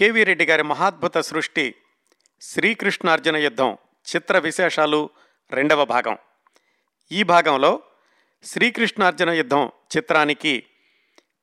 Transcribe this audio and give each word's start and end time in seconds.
KV 0.00 0.22
Reddy 0.28 0.44
గారి 0.48 0.64
మహాద్భుత 0.70 1.18
సృష్టి 1.28 1.64
శ్రీకృష్ణార్జున 2.42 3.36
యుద్ధం 3.46 3.70
చిత్ర 4.06 4.38
విశేషాలు 4.46 5.00
రెండవ 5.52 5.84
భాగం. 5.90 6.16
ఈ 7.10 7.20
భాగంలో 7.32 7.70
శ్రీకృష్ణార్జున 8.44 9.30
యుద్ధం 9.40 9.64
చిత్రానికి 9.94 10.54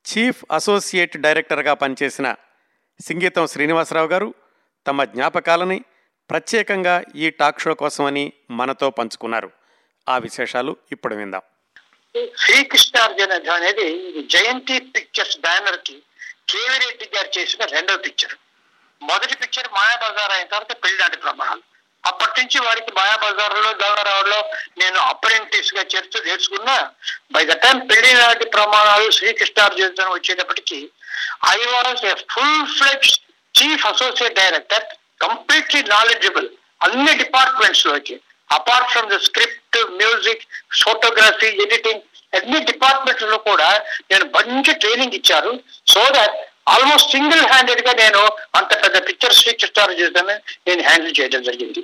చీఫ్ 0.06 0.42
అసోసియేట్ 0.58 1.18
డైరెక్టర్గా 1.26 1.76
పనిచేసిన 1.84 2.30
సింగీతం 3.08 3.46
శ్రీనివాసరావు 3.54 4.10
గారు 4.14 4.30
తమ 4.86 5.06
జ్ఞాపకాలని 5.14 5.80
ప్రత్యేకంగా 6.32 6.96
ఈ 7.24 7.30
టాక్ 7.42 7.64
షో 7.66 7.76
కోసమని 7.84 8.26
మనతో 8.62 8.90
పంచుకున్నారు. 9.00 9.52
ఆ 10.08 10.18
విశేషాలు 10.28 10.76
ఇప్పుడు 10.96 11.16
విందాం. 11.22 11.46
శ్రీకృష్ణార్జున 12.46 13.40
అనేది 13.60 13.88
జయంతి 14.36 14.80
పిక్చర్స్ 14.98 15.40
బ్యానర్కి 15.48 15.98
కేవీ 16.52 16.76
రెడ్డి 16.88 17.08
గారు 17.16 17.32
చేసిన 17.40 17.64
రెండవ 17.78 17.98
పిక్చర్. 18.08 18.36
మొదటి 19.02 19.36
పిక్చర్ 19.36 19.70
మాయాబజార్ 19.74 20.32
అయిన 20.32 20.48
తర్వాత 20.48 20.84
పెళ్ళినాటి 20.84 21.18
ప్రమాణాలు. 21.18 21.62
అప్పటి 22.04 22.42
నుంచి 22.42 22.60
వారికి 22.60 22.92
మాయాబజార్లో 22.92 23.70
గంగారావులో 23.70 24.50
నేను 24.78 25.00
అప్రెంటిస్గా 25.00 25.82
చేర్చు 25.96 26.24
నేర్చుకున్నా 26.26 26.92
by 27.32 27.46
the 27.46 27.52
time 27.52 27.88
పెళ్ళినాటి 27.88 28.46
Pramanalu 28.46 29.12
Srikrishnarjuna 29.12 30.10
వచ్చేటప్పటికి 30.10 30.92
I 31.48 31.58
was 31.66 32.06
a 32.06 32.14
full 32.34 32.66
fledged 32.78 33.20
chief 33.56 33.86
associate 33.86 34.36
director 34.36 34.86
completely 35.22 35.82
knowledgeable 35.84 36.50
అన్ని 36.84 37.14
డిపార్ట్మెంట్స్లోకి. 37.14 38.22
Apart 38.52 38.90
from 38.90 39.10
the 39.10 39.18
script 39.18 39.78
music 40.02 40.44
photography 40.84 41.48
editing 41.48 42.04
అన్ని 42.34 42.60
డిపార్ట్మెంట్స్లో 42.60 43.38
కూడా 43.38 43.84
నేను 44.12 44.26
మంచి 44.26 44.74
ట్రైనింగ్ 44.74 45.14
ఇచ్చారు 45.14 45.64
సో 45.88 46.04
దట్ 46.10 46.38
ఆల్మోస్ట్ 46.74 47.12
సింగిల్ 47.16 47.44
హ్యాండెడ్గా 47.52 47.94
నేను 48.04 48.22
అంత 48.60 48.72
పెద్ద 48.84 48.98
పిక్చర్ 49.08 49.38
శ్రీకృష్ణారు 49.40 49.94
చేద్దామని 50.00 50.40
నేను 50.68 50.82
హ్యాండిల్ 50.88 51.16
చేయడం 51.20 51.44
జరిగింది. 51.44 51.82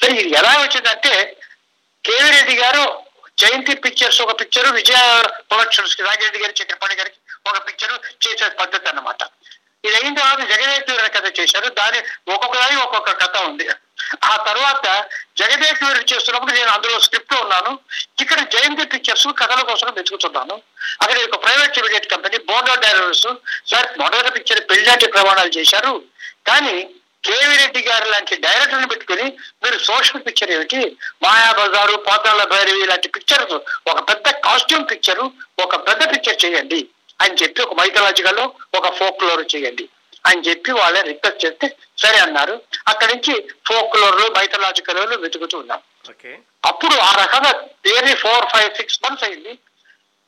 సరే 0.00 0.12
ఇది 0.22 0.30
ఎలా 0.40 0.52
వచ్చిందంటే 0.62 1.12
కేవీ 2.04 2.28
రెడ్డి 2.36 2.54
గారు 2.62 2.84
జయంతి 3.42 3.74
పిక్చర్స్ 3.84 4.20
ఒక 4.22 4.32
పిక్చర్ 4.40 4.68
విజయ 4.78 5.00
ప్రొడక్షన్స్కి 5.50 6.02
రాజరెడ్డి 6.02 6.40
గారి 6.42 6.54
చక్రపాణి 6.60 6.96
గారికి 7.00 7.18
ఒక 7.50 7.58
పిక్చర్ 7.66 7.94
చేసే 8.24 8.48
పద్ధతి 8.62 8.88
అన్నమాట. 8.90 9.22
ఇది 9.86 9.94
అయిన 9.98 10.14
తర్వాత 10.18 10.40
జగదేశ్వరి 10.52 11.12
కథ 11.16 11.26
చేశారు. 11.40 11.68
దాని 11.80 11.98
ఒక్కొక్కదాని 12.34 12.76
ఒక్కొక్క 12.86 13.12
కథ 13.22 13.36
ఉంది. 13.50 13.66
ఆ 14.24 14.36
తర్వాత 14.36 14.86
జగదేశ్వరి 15.36 16.04
చేస్తున్నప్పుడు 16.12 16.52
నేను 16.52 16.70
అందులో 16.70 16.98
స్క్రిప్ట్ 16.98 17.34
ఉన్నాను. 17.34 17.78
ఇక్కడ 18.22 18.40
జయంతి 18.54 18.84
పిక్చర్స్ 18.84 19.26
కథల 19.40 19.60
కోసం 19.60 19.92
వెతుకుతున్నాను. 19.96 20.56
అక్కడ 21.02 21.18
ఒక 21.18 21.38
private 21.44 21.78
limited 21.78 22.10
company 22.12 22.38
board 22.38 22.70
directors 22.84 23.28
sir 23.72 23.88
మొదటి 24.00 24.30
పిక్చర్ 24.30 24.60
పెళ్ళి 24.70 25.12
ప్రమాణాలు 25.16 25.52
చేశారు. 25.58 26.02
కానీ 26.46 26.88
కేవీ 27.24 27.56
రెడ్డి 27.56 27.80
గారు 27.88 28.10
లాంటి 28.10 28.36
డైరెక్టర్ని 28.36 28.88
పెట్టుకుని 28.88 29.24
మీరు 29.64 29.78
సోషల్ 29.78 30.22
పిక్చర్ 30.26 30.50
ఏమిటి? 30.50 30.96
మాయా 31.22 31.52
బజారు 31.52 31.96
పాతాల 31.96 32.44
భైరవి 32.44 32.86
లాంటి 32.86 33.08
పిక్చర్స్ 33.08 33.54
ఒక 33.90 34.08
పెద్ద 34.10 34.30
కాస్ట్యూమ్ 34.46 34.90
పిక్చరు 34.90 35.32
ఒక 35.64 35.76
పెద్ద 35.88 36.02
పిక్చర్ 36.12 36.44
చేయండి 36.44 36.88
అని 37.20 37.34
చెప్పి 37.42 37.62
ఒక 37.62 37.74
మైథలాజికల్ 37.80 38.40
ఒక 38.78 38.98
ఫోక్లోర్ 38.98 39.56
చేయండి. 39.56 39.88
అని 40.26 40.40
చెప్పి 40.40 40.72
వాళ్ళని 40.72 41.08
రిక్వెస్ట్ 41.08 41.44
చేస్తే 41.44 41.76
సరే 41.98 42.18
అన్నారు. 42.18 42.62
అక్కడి 42.88 43.14
నుంచి 43.14 43.48
ఫోక్ 43.66 43.96
లోర్లు 43.96 44.34
మైథలాజికల్ 44.36 45.16
వెతుకుతూ 45.16 45.58
ఉన్నాం. 45.58 45.80
ఓకే. 46.10 46.38
అప్పుడు 46.64 46.94
ఆ 46.94 47.24
రకంగా 47.24 47.50
daily 47.86 48.14
four 48.14 48.46
five 48.46 48.74
six 48.74 49.00
months 49.04 49.24
అయింది. 49.24 49.58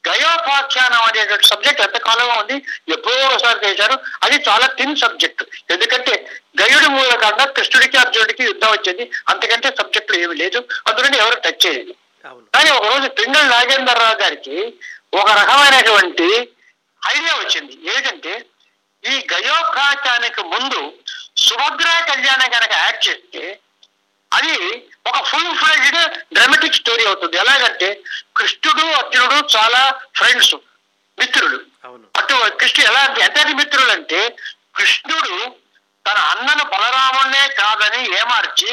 గయోపాఖ్యానం 0.08 1.02
అనేటువంటి 1.02 1.46
సబ్జెక్ట్ 1.46 1.80
ఎంత 1.80 1.96
కాలంగా 1.96 2.34
ఉంది? 2.34 2.62
ఎప్పుడో 2.88 3.26
ఒకసారి 3.26 3.66
చేశారు? 3.66 3.98
అది 4.22 4.44
చాలా 4.48 4.66
థిన్ 4.66 4.96
సబ్జెక్ట్ 4.96 5.42
ఎందుకంటే 5.70 6.28
గయుడి 6.62 6.86
మూలకంగా 6.86 7.44
కృష్ణుడికి 7.44 7.96
అర్జునుడికి 7.96 8.44
యుద్ధం 8.44 8.68
వచ్చింది. 8.68 9.10
అంతకంటే 9.28 9.68
సబ్జెక్టులు 9.68 10.18
ఏమి 10.18 10.34
లేదు. 10.34 10.58
అందుకని 10.58 11.18
ఎవరు 11.18 11.40
టచ్ 11.40 11.66
చేయలేదు. 11.66 11.94
కానీ 12.54 12.70
ఒక 12.70 12.84
రోజు 12.86 13.08
పింగళ 13.08 13.42
నాగేంద్రరావు 13.42 14.14
గారికి 14.14 14.74
ఒక 15.14 15.30
రకమైనటువంటి 15.30 16.24
ఐడియా 17.16 17.34
వచ్చింది. 17.34 17.78
ఏంటంటే 17.96 18.44
ఈ 19.04 19.14
గయోపాఖ్యానికి 19.32 20.42
ముందు 20.52 20.80
సుభద్రా 21.36 21.94
కళ్యాణం 22.00 22.48
కనుక 22.50 22.72
యాడ్ 22.74 23.00
చేస్తే 23.06 23.42
అది 24.32 24.54
ఒక 25.06 25.18
ఫుల్ 25.30 25.54
ఫ్లెడ్జ్డ్ 25.60 25.98
డ్రామాటిక్ 26.34 26.74
స్టోరీ 26.74 27.04
అవుతుంది. 27.06 27.36
ఎలాగంటే 27.36 27.88
కృష్ణుడు 28.36 28.84
అర్జునుడు 28.98 29.38
చాలా 29.56 29.80
ఫ్రెండ్స్ 30.16 30.54
మిత్రులు. 31.18 31.58
అటు 32.18 32.34
కృష్ణుడు 32.60 32.86
ఎలా 32.90 33.00
అంటే 33.00 33.20
ఎంతటి 33.26 33.54
మిత్రులు 33.54 33.90
అంటే 33.90 34.20
కృష్ణుడు 34.74 35.34
తన 36.06 36.18
అన్నను 36.32 36.64
బలరామునే 36.64 37.48
కాదని 37.60 38.00
ఏమార్చి 38.20 38.70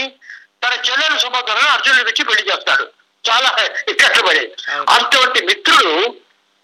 తన 0.63 0.73
చెల్లెలు 0.85 1.17
సుభద్రను 1.19 1.67
అర్జునుడికి 1.67 2.23
పెళ్ళి 2.23 2.43
చేస్తాడు. 2.49 2.85
చాలా 3.25 3.49
అవును. 3.49 4.85
అటువంటి 4.95 5.39
మిత్రుడు 5.45 5.91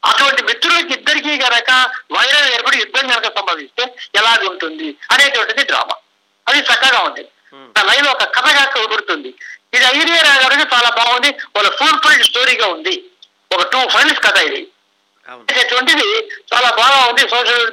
అటువంటి 0.10 0.42
మిత్రులకి 0.50 0.94
ఇద్దరికి 0.98 1.32
గనక 1.44 1.72
వైరం 2.16 2.46
ఏర్పడి 2.56 2.78
యుద్ధం 2.84 3.06
కనుక 3.12 3.28
సంభవిస్తే 3.38 3.84
ఎలాగ 4.20 4.42
ఉంటుంది 4.52 4.90
అనేటువంటిది 5.14 5.64
డ్రామా 5.72 5.96
అది 6.48 6.60
చక్కగా 6.70 7.00
ఉంది. 7.08 7.24
Hmm. 7.52 7.68
లైన్ 7.90 8.08
ఒక 8.14 8.24
కథగా 8.36 8.64
కుదురుతుంది 8.74 9.30
ఇది 9.76 9.86
ఐడియా 10.00 10.20
రాగానే 10.30 10.66
చాలా 10.74 10.90
బాగుంది. 11.00 11.30
వాళ్ళ 11.56 11.70
ఫుల్ 11.80 12.00
ఫిల్డ్ 12.04 12.26
స్టోరీగా 12.30 12.68
ఉంది. 12.68 12.94
ఒక 13.56 13.64
టూ 13.74 13.80
ఫ్రెండ్స్ 13.94 14.22
కథ 14.26 14.38
ఇది. 14.50 14.62
అనేటువంటిది 15.52 16.08
చాలా 16.54 16.70
బాగా 16.82 17.00
ఉంది. 17.10 17.24
సోషల్ 17.34 17.66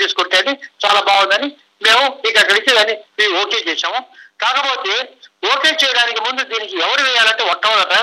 తీసుకుంటే 0.00 0.36
అది 0.42 0.52
చాలా 0.84 1.00
బాగుందని 1.00 1.48
మేము 1.86 2.04
ఇక 2.28 2.38
దాన్ని 2.68 2.94
మేము 3.20 3.34
ఓకే 3.42 3.58
చేసాము 3.68 4.00
కాకపోతే 4.42 4.94
ఓకే 5.52 5.70
చేయడానికి 5.82 6.20
ముందు 6.20 6.42
దీనికి 6.52 6.74
ఎవరు 6.76 7.02
వేయాలంటే 7.02 7.42
మొట్టమొదట 7.44 7.94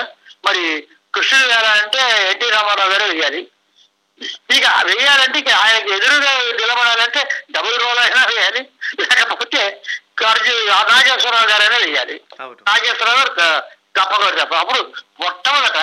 మరి 0.46 0.62
కృష్ణుడు 1.14 1.46
వేయాలంటే 1.48 2.02
ఎన్టీ 2.30 2.46
రామారావు 2.54 2.90
గారు 2.92 3.04
వేయాలి. 3.12 3.40
ఇక 4.56 4.66
వేయాలంటే 4.88 5.38
ఇక 5.42 5.50
ఆయనకి 5.62 5.90
ఎదురుగా 5.96 6.32
నిలబడాలంటే 6.60 7.20
డబుల్ 7.54 7.76
రోల్ 7.84 8.00
అయినా 8.04 8.22
వేయాలి. 8.30 8.62
లేకపోతే 9.00 9.62
అర్జున్ 10.30 10.60
నాగేశ్వరరావు 10.90 11.48
గారైనా 11.52 11.78
వేయాలి. 11.84 12.16
నాగేశ్వరరావు 12.68 13.18
గారు 13.20 13.32
తప్పకుండా 13.96 14.44
అప్పుడు 14.60 14.80
మొట్టమొదట 15.22 15.78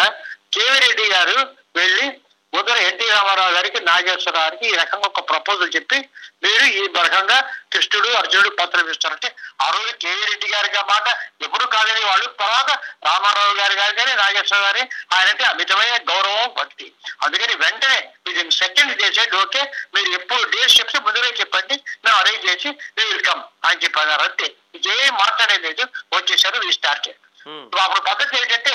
కేవీ 0.56 0.78
రెడ్డి 0.86 1.06
గారు 1.14 1.38
వెళ్ళి 1.75 2.08
ముందర 2.54 2.78
ఎన్టీ 2.88 3.06
రామారావు 3.10 3.54
గారికి 3.54 3.80
నాగేశ్వరరావు 3.86 4.46
గారికి 4.46 4.66
ఈ 4.68 4.76
రకంగా 4.80 5.08
ఒక 5.10 5.22
ప్రపోజల్ 5.30 5.70
చెప్పి 5.76 5.98
మీరు 6.44 6.66
ఈ 6.74 6.82
రకంగా 6.98 7.38
కృష్ణుడు 7.74 8.10
అర్జునుడు 8.12 8.50
పత్రం 8.60 8.90
ఇస్తారంటే 8.90 9.30
ఆ 9.62 9.68
రోజు 9.70 9.92
కేవీ 10.04 10.24
రెడ్డి 10.32 10.48
గారికి 10.54 10.82
మాట 10.92 11.08
ఎప్పుడు 11.42 11.66
కాదని 11.76 12.04
వాళ్ళు 12.06 12.28
తర్వాత 12.42 12.70
రామారావు 13.08 13.56
గారి 13.62 13.76
గారు 13.76 13.94
కానీ 14.00 14.14
నాగేశ్వరరావు 14.16 14.68
గారి 14.68 14.84
ఆయనంటే 15.16 15.44
అమితమైన 15.44 15.96
గౌరవం 16.12 16.50
భక్తి. 16.60 16.88
అందుకని 17.24 17.56
వెంటనే 17.64 18.00
ఇది 18.28 18.44
సెకండ్ 18.60 18.94
చేసేది 19.02 19.36
ఓకే 19.38 19.64
మీరు 19.96 20.12
ఎప్పుడు 20.20 20.44
డేట్ 20.54 20.78
చెప్తే 20.80 21.00
ముందుగా 21.08 21.32
చెప్పండి 21.42 21.76
మేము 22.04 22.18
అరేంజ్ 22.18 22.48
చేసి 22.50 22.70
మీ 22.98 23.04
వెల్కమ్ 23.06 23.44
అని 23.66 23.82
చెప్పన్నారు 23.84 24.24
అంతే. 24.24 24.48
ఇంకేం 24.76 25.14
మాట్లాడేది 25.16 25.64
లేదు 25.68 25.86
వచ్చేసారు 26.14 26.68
ఈ 26.70 26.74
స్టార్ట్ 26.80 27.10
Hmm. 27.46 27.62
అప్పుడు 27.84 28.02
పద్ధతి 28.08 28.36
ఏంటంటే 28.40 28.74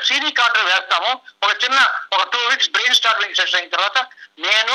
మొట్టమొదట 0.00 0.08
సీడీ 0.08 0.30
కార్డు 0.32 0.60
వేస్తాము. 0.68 1.10
ఒక 1.42 1.52
చిన్న 1.62 1.78
ఒక 2.12 2.22
two 2.32 2.38
weeks 2.48 2.70
brain 2.70 2.94
storming 2.94 3.34
session 3.34 3.58
అయిన 3.60 3.70
తర్వాత 3.70 3.98
నేను 4.38 4.74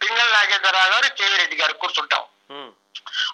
పింగళ 0.00 0.28
నాగేంద్రరావు 0.28 0.90
గారు 0.92 1.08
కేవీ 1.18 1.36
రెడ్డి 1.36 1.56
గారు 1.56 1.72
కూర్చుంటాం. 1.74 2.22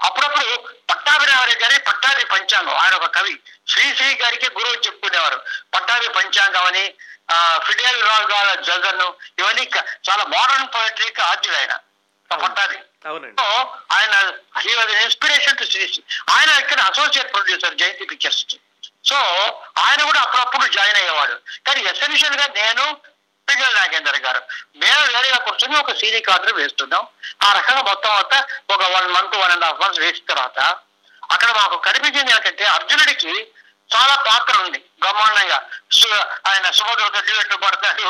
అప్పుడప్పుడు 0.07 0.47
పట్టాభిరామరెడ్డి 0.91 1.65
గారి 1.65 1.79
పట్టాభి 1.81 2.25
పంచాంగం. 2.25 2.75
ఆయన 2.77 2.95
ఒక 2.95 3.07
కవి. 3.17 3.35
శ్రీశ్రీ 3.69 4.15
గారికి 4.15 4.49
గురువు 4.57 4.77
చెప్పుకునేవారు. 4.87 5.39
పట్టాభి 5.75 6.09
పంచాంగం 6.09 6.65
అని 6.65 6.85
ఆ, 7.29 7.37
ఫిడేల్ 7.67 8.03
రావు 8.03 8.27
గారి 8.27 8.63
జగన్ 8.65 9.03
ఇవన్నీ 9.39 9.65
చాలా 10.09 10.25
మోడర్న్ 10.25 10.69
పోయిటరీకి 10.75 11.23
ఆద్యుడు 11.23 11.57
ఆయన. 11.57 11.75
పట్టాభి. 12.31 12.79
ఆయన 13.93 14.15
ఇన్స్పిరేషన్ 15.05 15.59
టు 15.59 15.65
శ్రీశ్రీ 15.65 16.03
ఆయన 16.31 16.51
ఇక్కడ 16.63 16.81
associate 16.81 17.33
producer 17.33 17.75
Jayanthi 17.75 18.05
pictures 18.05 18.43
so 19.05 19.17
ఆయన 19.79 20.03
కూడా 20.05 20.21
అప్పుడప్పుడు 20.21 20.73
జాయిన్ 20.73 20.97
అయ్యేవాడు. 20.97 21.37
కానీ 21.67 21.81
ఎసెన్షియల్గా 21.81 22.47
నేను 22.47 22.85
పిల్లల 23.49 23.73
నాగేందర్ 23.75 24.21
గారు. 24.21 24.43
మేము 24.77 25.01
వేరేగా 25.13 25.37
కూర్చొని 25.37 25.79
ఒక 25.79 25.93
సీడీ 25.93 26.21
కార్డు 26.21 26.53
వేస్తున్నాం. 26.53 27.07
ఆ 27.43 27.53
రకంగా 27.53 27.83
మొత్తం 27.83 28.11
అంతా 28.11 28.47
ఒక 28.71 28.83
one 28.83 29.09
month 29.13 29.37
one 29.37 29.53
and 29.53 29.65
half 29.65 29.81
months 29.81 30.01
వేసిన 30.01 30.35
తర్వాత 30.35 30.61
అక్కడ 31.31 31.51
మాకు 31.57 31.77
కనిపించింది 31.79 32.33
ఏంటంటే 32.33 32.65
అర్జునుడికి 32.65 33.33
చాలా 33.91 34.15
పాత్ర 34.27 34.55
ఉంది. 34.59 34.79
బ్రహ్మాండంగా. 35.01 35.59
ఆయన 36.47 36.71
సుభద్రతో 36.71 37.21
డ్యూయట్ 37.21 37.55
పడతాడు 37.63 38.09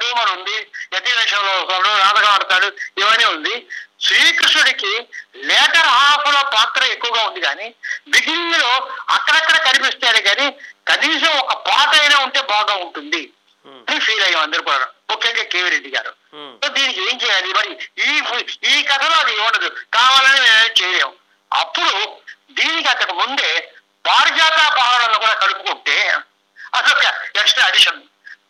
హ్యూమర్ 0.00 0.30
ఉంది 0.30 0.56
యతీవేషంలో 0.94 1.52
వస్తాడు 1.58 1.88
నాటకం 1.98 2.30
ఆడతాడు 2.30 2.68
ఇవన్నీ 2.98 3.24
ఉంది. 3.24 3.54
శ్రీకృష్ణుడికి 4.00 4.92
లేటర్ 5.42 5.88
హాఫ్లో 5.96 6.42
పాత్ర 6.54 6.84
ఎక్కువగా 6.84 7.22
ఉంది 7.24 7.40
కానీ 7.40 7.66
బిగినింగ్లో 8.08 8.70
అక్కడక్కడ 9.08 9.56
కనిపిస్తాడు 9.66 10.20
కానీ 10.20 10.46
కనీసం 10.88 11.38
ఒక 11.38 11.52
పాట 11.68 11.90
అయినా 11.96 12.18
ఉంటే 12.18 12.40
బాగా 12.42 12.74
ఉంటుంది 12.76 13.22
ఉమ్. 13.64 13.82
అని 13.88 14.00
ఫీల్ 14.00 14.24
అయ్యాం 14.24 14.42
అందరూ 14.42 14.62
కూడా. 14.62 14.86
ముఖ్యంగా 15.10 15.42
కేవీ 15.42 15.70
రెడ్డి 15.70 15.90
గారు. 15.90 16.12
సో 16.62 16.68
దీనికి 16.68 17.00
ఏం 17.10 17.16
చేయాలి? 17.22 17.52
మరి 17.52 17.70
ఈ 17.98 18.10
ఈ 18.72 18.82
కథలో 18.82 19.16
అది 19.18 19.36
ఉండదు 19.38 19.68
కావాలని 19.92 20.40
మేమేం 20.40 20.72
చేయలేము 20.82 21.14
అప్పుడు 21.52 21.92
దీనికి 22.52 22.88
అంతకు 22.88 23.12
ముందే 23.12 23.50
పారిజాత 24.06 24.72
పహాలను 24.78 25.18
కూడా 25.18 25.32
కలుపుకుంటే 25.32 26.16
అదొక 26.74 27.04
ఎక్స్ట్రా 27.36 27.66
అడిషన్ 27.66 28.00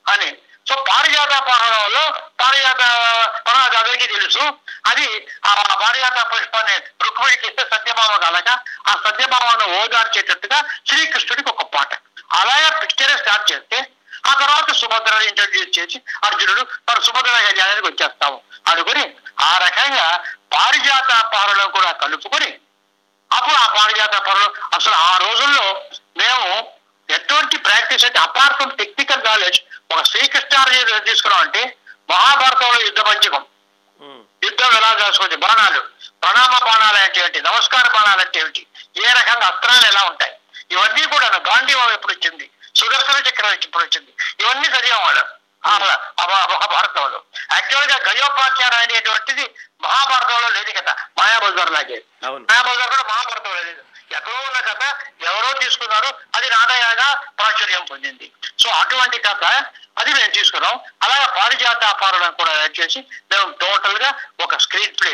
అని. 0.08 0.36
సో 0.68 0.84
పారిజాత 0.90 1.28
పహారంలో 1.28 2.20
పారిజాత 2.40 2.80
పర్వత 3.46 3.76
అందరికీ 3.76 4.06
తెలుసు. 4.06 4.52
అది 4.86 5.26
ఆ 5.46 5.78
పారిజాత 5.82 6.32
పుష్పాన్ని 6.32 6.76
రుక్మిణికి 6.76 7.46
ఇస్తే 7.46 7.64
సత్యభామ 7.72 8.16
కలగ 8.16 8.56
ఆ 8.88 8.92
సత్యభావాన్ని 9.04 9.82
ఓదార్చేటట్టుగా 9.82 10.64
శ్రీకృష్ణుడికి 10.86 11.48
ఒక 11.48 11.62
పాట. 11.62 11.94
అలాగే 12.32 12.80
పిక్చరే 12.80 13.16
స్టార్ట్ 13.16 13.52
చేస్తే 13.52 13.86
ఆ 14.26 14.34
తర్వాత 14.34 14.72
సుభద్రని 14.72 15.26
ఇంట్రడ్యూస్ 15.26 15.78
చేసి 15.78 16.02
అర్జునుడు 16.24 16.62
తన 16.62 17.00
సుభద్ర 17.00 17.30
గజానికి 17.30 17.86
వచ్చేస్తాము. 17.86 18.40
అనుకుని 18.68 19.14
ఆ 19.40 19.58
రకంగా 19.58 20.24
పారిజాత 20.52 21.24
పారలో 21.34 21.68
కూడా 21.68 21.92
కలుపుకొని 21.92 22.58
అప్పుడు 23.32 23.56
ఆ 23.56 23.66
పారిజాత 23.76 24.14
పనులు 24.26 24.48
అసలు 24.76 24.96
ఆ 25.02 25.12
రోజుల్లో 25.18 25.66
మేము 26.16 26.46
ఎటువంటి 27.08 27.56
ప్రాక్టీస్ 27.66 28.04
అంటే 28.04 28.18
అపార్ట్ 28.18 28.56
ఫ్రమ్ 28.56 28.72
టెక్నికల్ 28.78 29.24
నాలెడ్జ్ 29.24 29.58
ఒక 29.92 30.02
శ్రీకృష్ణార్జున 30.10 30.98
తీసుకున్నాం 31.08 31.40
అంటే 31.46 31.62
మహాభారతంలో 32.10 32.78
యుద్ధ 32.86 33.00
పంచకం 33.08 33.42
యుద్ధం 34.42 34.70
ఎలా 34.78 34.88
చేసుకోవచ్చు 35.00 35.36
బాణాలు. 35.42 35.80
ప్రణామ 36.22 36.54
బాణాలు 36.66 36.98
అంటే 37.02 37.20
ఏంటి? 37.24 37.38
నమస్కార 37.48 37.84
బాణాలు 37.94 38.20
అంటే 38.24 38.38
ఏమిటి 38.40 38.62
ఏ 38.98 39.12
రకంగా 39.18 39.46
అస్త్రాలు 39.50 39.84
ఎలా 39.90 40.02
ఉంటాయి? 40.10 40.32
ఇవన్నీ 40.72 41.04
కూడా 41.12 41.26
గాంధీవం 41.48 41.90
ఎప్పుడు 41.96 42.12
వచ్చింది 42.14 42.46
సుదర్శన 42.80 43.18
చక్రం 43.28 43.52
ఎప్పుడు 43.58 43.82
వచ్చింది 43.84 44.10
ఇవన్నీ 44.40 44.68
చదివాం 44.74 45.02
వాళ్ళు 45.06 45.24
మహాభారతంలో. 46.20 47.18
యాక్చువల్గా 47.52 47.96
గయోపాచారం 48.06 48.78
అనేటువంటిది 48.78 49.44
మహాభారతంలో 49.84 50.48
లేదు 50.48 50.72
కదా 50.78 50.92
మాయాబజార్ 51.18 51.72
లాగే. 51.76 51.98
మాయాబజార్ 52.50 52.90
కూడా 52.94 53.04
మహాభారతంలో 53.12 53.62
లేదు. 53.68 53.82
ఎక్కడో 54.16 54.38
ఉన్న 54.48 54.58
కథ 54.60 54.82
ఎవరో 55.28 55.50
తీసుకున్నారు 55.60 56.08
అది 56.36 56.48
నాదయ్యగా 56.50 57.06
ప్రాచుర్యం 57.38 57.84
పొందింది. 57.90 58.26
సో 58.62 58.68
అటువంటి 58.70 59.18
కథ 59.18 59.44
అది 60.00 60.10
మేము 60.14 60.32
తీసుకున్నాం. 60.32 60.74
అలాగే 61.02 61.26
పారిజాత 61.36 61.84
పాలన 62.02 62.28
కూడా 62.40 62.52
యాడ్ 62.58 62.80
చేసి 62.80 63.00
మేము 63.32 63.46
టోటల్గా 63.60 64.10
ఒక 64.40 64.56
స్క్రీన్ 64.56 64.94
ప్లే 65.00 65.12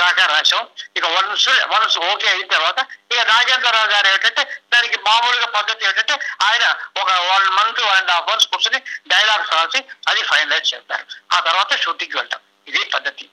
రాగా 0.00 0.26
రాసాం 0.26 0.68
ఇక 0.96 1.04
వన్స్ 1.04 1.48
వన్స్ 1.72 1.98
ఓకే 1.98 2.28
అయిన 2.28 2.46
తర్వాత 2.46 2.78
ఇక 3.12 3.20
రాజేంద్రరావు 3.30 3.88
గారు 3.92 4.06
ఏంటంటే 4.06 4.42
దానికి 4.74 4.96
మామూలుగా 5.06 5.46
పద్ధతి 5.46 5.86
ఏంటంటే 5.86 6.14
ఆయన 6.42 6.64
ఒక 6.96 7.10
one 7.10 7.48
month 7.58 7.80
one 7.80 7.96
and 7.96 8.10
half 8.10 8.28
months 8.30 8.48
కూర్చొని 8.48 8.80
డైలాగ్స్ 9.08 9.52
రాసి 9.52 9.84
అది 10.08 10.22
ఫైనలైజ్ 10.22 10.74
చేస్తారు. 10.74 11.06
ఆ 11.36 11.40
తర్వాత 11.40 11.80
షూటింగ్కి 11.82 12.16
వెళ్తాం. 12.16 12.40
ఇది 12.66 12.84
పద్ధతి. 12.84 13.26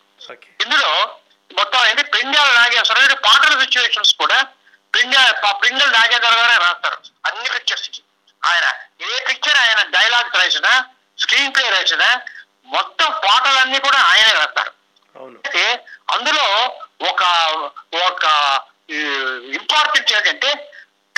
ఇందులో 0.62 0.92
మొత్తం 1.52 1.82
ఏంటి? 1.90 2.04
పిండాల 2.14 2.50
నాగేశ్వరరావు 2.54 3.18
పాటల 3.26 3.54
సిచ్యువేషన్స్ 3.64 4.14
కూడా 4.16 4.38
పిండా 4.94 5.22
పిండల 5.64 5.90
నాగేశ్వర 5.90 6.34
గారే 6.40 6.58
రాస్తారు. 6.58 6.98
అన్ని 7.28 7.50
పిక్చర్స్ 7.50 7.88
ఆయన 8.44 8.66
ఏ 9.02 9.20
పిక్చర్ 9.20 9.60
ఆయన 9.60 9.82
డైలాగ్స్ 9.96 10.38
రాసినా 10.40 10.72
స్క్రీన్ 11.18 11.54
ప్లే 11.56 11.70
రాసినా 11.70 12.10
మొత్తం 12.68 13.10
పాటలన్నీ 13.26 13.80
కూడా 13.80 14.00
ఆయనే 14.12 14.34
రాస్తారు. 14.40 14.72
అయితే 15.46 15.64
అందులో 16.14 16.46
ఒక 17.10 17.22
ఒక 18.08 18.24
ఇంపార్టెంట్ 19.58 20.12
ఏంటంటే 20.14 20.50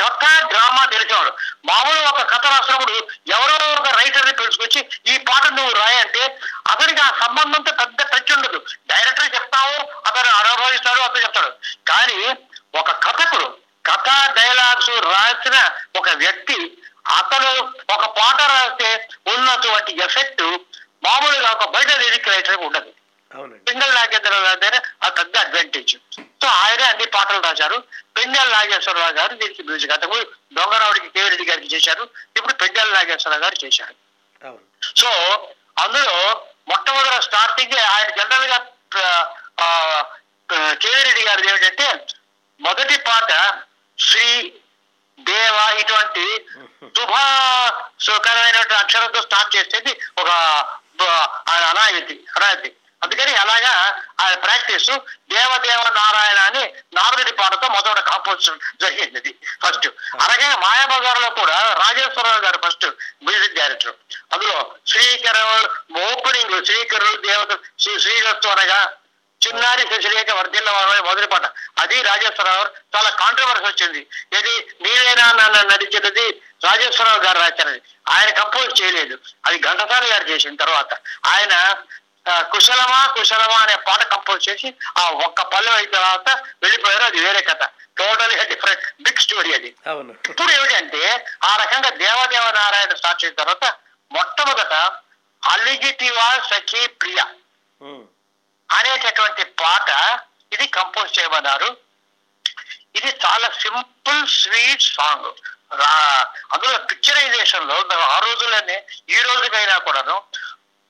కథ 0.02 0.24
డ్రామా 0.48 0.86
తెలిసేవాడు. 0.86 1.32
మామూలు 1.66 2.00
ఒక 2.00 2.22
కథ 2.32 2.46
రాసినప్పుడు 2.48 3.08
ఎవరో 3.28 3.74
ఒక 3.74 3.88
రైటర్ని 3.88 4.34
పిలుచుకొచ్చి 4.34 5.14
ఈ 5.14 5.18
పాట 5.18 5.46
నువ్వు 5.48 5.74
రాయంటే 5.74 6.40
అతనికి 6.70 7.02
ఆ 7.02 7.12
సంబంధంతో 7.20 7.72
పెద్ద 7.72 8.02
టచ్ 8.12 8.32
ఉండదు. 8.38 8.66
డైరెక్టర్ 8.90 9.36
చెప్తావు 9.36 9.78
అతను 10.08 10.30
అనుభవిస్తాడు 10.30 11.00
అతను 11.00 11.24
చెప్తాడు. 11.24 11.52
కానీ 11.88 12.36
ఒక 12.80 12.92
కథకుడు 13.06 13.48
కథ 13.86 14.10
డైలాగ్స్ 14.36 14.90
రాసిన 14.90 15.58
ఒక 15.96 16.10
వ్యక్తి 16.10 16.78
అతను 17.18 17.52
ఒక 17.94 18.06
పాట 18.20 18.42
రాస్తే 18.42 19.10
ఉన్నటువంటి 19.28 19.92
ఎఫెక్ట్ 20.04 20.44
మామూలుగా 21.04 21.52
ఒక 21.52 21.66
బయట 21.70 21.92
లిరిక్ 21.96 22.28
రైటర్ 22.28 22.58
ఉండదు. 22.58 22.92
పింగళ 23.68 23.90
నాగేశ్వరరావు 23.94 24.44
గారి 24.44 24.60
దగ్గర 24.60 24.76
అది 25.02 25.16
పెద్ద 25.18 25.38
అడ్వాంటేజ్ 25.38 25.94
సో 26.42 26.48
ఆయనే 26.60 26.84
అన్ని 26.84 27.06
పాటలు 27.08 27.42
రాశారు. 27.42 27.78
పెండల 28.18 28.50
నాగేశ్వరరావు 28.50 29.14
గారు 29.14 29.36
దీనికి 29.36 29.64
మ్యూజిక్ 29.64 29.92
అంతకు 29.92 30.18
దొంగరావుడికి 30.54 31.10
కేవరెడ్డి 31.10 31.46
గారికి 31.46 31.76
చేశారు. 31.76 32.04
ఇప్పుడు 32.38 32.54
పెండల 32.54 32.94
నాగేశ్వరరావు 32.94 33.44
గారు 33.44 33.66
చేశారు. 33.66 33.96
సో 34.96 35.10
అందులో 35.80 36.16
మొట్టమొదటి 36.68 37.26
స్టార్టింగ్ 37.26 37.78
ఆయన 37.90 38.10
జనరల్గా 38.16 38.58
ఆ, 38.98 39.06
ఆ, 39.62 39.68
కేవరెడ్డి 40.82 41.22
గారిది 41.22 41.50
ఏమిటంటే 41.50 41.88
మొదటి 42.60 42.98
పాట 43.00 43.32
శ్రీ 43.98 44.28
దేవ 45.20 45.56
ఇటువంటి 45.80 46.26
శుభ 46.98 47.14
సుఖమైనటువంటి 48.00 48.74
అక్షరంతో 48.74 49.22
స్టార్ట్ 49.22 49.56
చేసేది 49.56 49.92
ఒక 50.18 50.30
ఆయన 51.50 51.64
అనాయతి 51.64 52.16
అనాయతి. 52.38 52.70
అందుకని 53.02 53.36
అలాగా 53.36 53.74
ఆయన 54.22 54.36
ప్రాక్టీస్ 54.36 54.90
దేవదేవ 55.30 55.90
నారాయణ 55.96 56.40
అని 56.40 56.64
నారదుడి 56.94 57.32
పాటతో 57.32 57.68
మొదటి 57.68 58.02
కాంపోజిషన్ 58.02 58.60
జరిగింది. 58.82 59.32
ఫస్ట్ 59.64 59.88
అలాగే 60.22 60.56
మాయాబజార్లో 60.56 61.30
కూడా 61.30 61.74
రాజేశ్వరరావు 61.74 62.40
గారు 62.40 62.60
ఫస్ట్ 62.66 62.86
మ్యూజిక్ 63.24 63.56
డైరెక్టర్ 63.56 63.96
అందులో 64.34 64.76
శ్రీకరం 64.88 65.50
ఓపెనింగ్ 66.04 66.66
శ్రీకరుడు 66.66 67.28
దేవత 67.28 67.52
శ్రీ 67.80 68.00
శ్రీరస్తు 68.00 68.48
అనగా 68.48 68.80
చిన్నారి 69.42 69.82
శశిరేఖ 69.82 70.32
వర్ధిల్ల 70.32 70.70
వారు 70.72 71.04
మొదటి 71.04 71.28
పాట. 71.28 71.46
అది 71.80 72.02
రాజేశ్వరరావు 72.02 72.64
చాలా 72.96 73.10
కాంట్రవర్సీ 73.10 73.64
వచ్చింది. 73.64 74.02
ఇది 74.40 74.54
నీవేనా 74.82 75.32
నన్ను 75.32 75.74
నడిచినది 75.74 76.26
రాజేశ్వరరావు 76.64 77.20
గారు 77.20 77.40
రాశారని. 77.40 77.82
ఆయన 78.10 78.30
కంపోజ్ 78.30 78.82
చేయలేదు. 78.82 79.16
అది 79.46 79.60
ఘంటసాల 79.60 80.12
గారు 80.12 80.24
చేసిన 80.30 80.56
తర్వాత 80.56 80.92
ఆయన 81.28 81.54
ఆ, 81.54 81.76
కుశలమా 82.52 83.08
కుశలమా 83.08 83.58
అనే 83.58 83.76
పాట 83.88 84.02
కంపోజ్ 84.06 84.50
చేసి 84.50 84.70
ఆ 84.98 85.04
ఒక్క 85.26 85.42
పల్లె 85.54 85.72
అయిన 85.72 85.92
తర్వాత 85.92 86.28
వెళ్ళిపోయారు. 86.64 87.04
అది 87.04 87.20
వేరే 87.20 87.42
కథ. 87.42 87.62
టోటల్ 87.98 88.34
డిఫరెంట్ 88.46 88.84
బిగ్ 89.02 89.18
స్టోరీ 89.18 89.54
అది. 89.54 89.70
ఇప్పుడు 90.30 90.52
ఏమిటంటే 90.52 91.02
ఆ 91.44 91.56
రకంగా 91.56 91.90
దేవదేవ 91.98 92.52
నారాయణ 92.52 92.94
స్టార్ట్ 92.96 93.24
చేసిన 93.24 93.36
తర్వాత 93.36 93.66
మొట్టమొదట 94.12 94.76
అలిగిటివా 95.44 96.28
సఖీ 96.50 96.88
ప్రియ 97.00 97.20
అనేటటువంటి 98.70 99.44
పాట 99.60 99.90
ఇది 100.52 100.68
కంపోజ్ 100.68 101.20
చేయమన్నారు. 101.20 101.70
ఇది 102.96 103.10
చాలా 103.26 103.48
సింపుల్ 103.60 104.28
స్వీట్ 104.36 104.82
సాంగ్ 104.90 105.28
రా- 105.74 106.24
అందులో 106.54 106.78
పిక్చరైజేషన్లో 106.86 107.76
ఆ 108.08 108.20
రోజుల్లోనే 108.20 108.78
ఈ 109.10 109.20
రోజుకైనా 109.22 109.78
కూడాను 109.78 110.16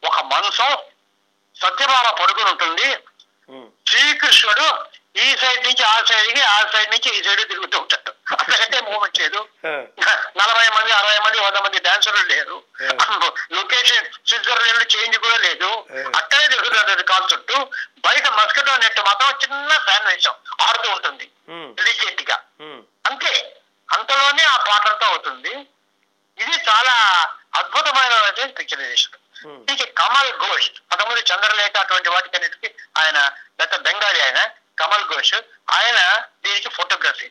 ఒక 0.03 0.19
మనసం 0.25 0.71
సత్యభామ 1.61 2.07
పడుకుని 2.21 2.49
ఉంటుంది. 2.53 2.87
శ్రీకృష్ణుడు 3.89 4.67
ఈ 5.23 5.27
సైడ్ 5.41 5.61
నుంచి 5.67 5.83
ఆ 5.83 5.95
సైడ్కి 6.09 6.41
ఆ 6.53 6.57
సైడ్ 6.73 6.91
నుంచి 6.93 7.09
ఈ 7.17 7.21
సైడ్ 7.25 7.41
తిరుగుతూ 7.51 7.77
ఉంటాడు. 7.83 8.11
అంతకంటే 8.33 8.77
మూమెంట్ 8.87 9.19
లేదు. 9.21 9.39
నలభై 10.39 10.67
మంది 10.75 10.91
అరవై 10.97 11.17
మంది 11.25 11.37
వంద 11.45 11.57
మంది 11.65 11.79
డాన్సర్లు 11.87 12.25
లేరు. 12.31 12.57
లొకేషన్ 13.57 14.05
స్విట్జర్లాండ్ 14.29 14.85
చేంజ్ 14.95 15.17
కూడా 15.23 15.37
లేదు. 15.47 15.69
అక్కడే 16.19 16.45
జరుగుతుంది 16.53 17.03
కాన్సెప్ట్ 17.13 17.55
బయట 18.05 18.25
మస్కటో 18.39 18.75
నెట్ 18.83 19.01
మాత్రం 19.09 19.31
చిన్న 19.43 19.71
ఫ్యాన్ 19.87 20.07
వేషం 20.11 20.35
ఆడుతూ 20.67 20.87
ఉంటుంది. 20.97 21.27
డెలికేట్గా 21.79 22.37
అంతే. 23.09 23.33
అంతలోనే 23.89 24.43
ఆ 24.53 24.57
పాటంతా 24.69 25.05
అవుతుంది. 25.11 25.53
ఇది 26.37 26.55
చాలా 26.69 26.93
అద్భుతమైన 27.59 28.13
పిక్చరైజేషన్ 28.59 29.17
ఉమ్, 29.46 29.65
కమల్ 29.98 30.31
ఘోష్ 30.39 30.69
అంతకుముందు 30.91 31.22
చంద్రలేఖ 31.31 31.77
అటువంటి 31.77 32.10
వాటికన్నిటికి 32.10 32.75
ఆయన 33.00 33.17
గత 33.62 33.75
బెంగాలీ 33.79 34.19
ఆయన 34.19 34.41
కమల్ 34.77 35.05
ఘోష్ 35.05 35.36
ఆయన 35.72 36.00
దీనికి 36.43 36.69
ఫోటోగ్రఫీ 36.69 37.29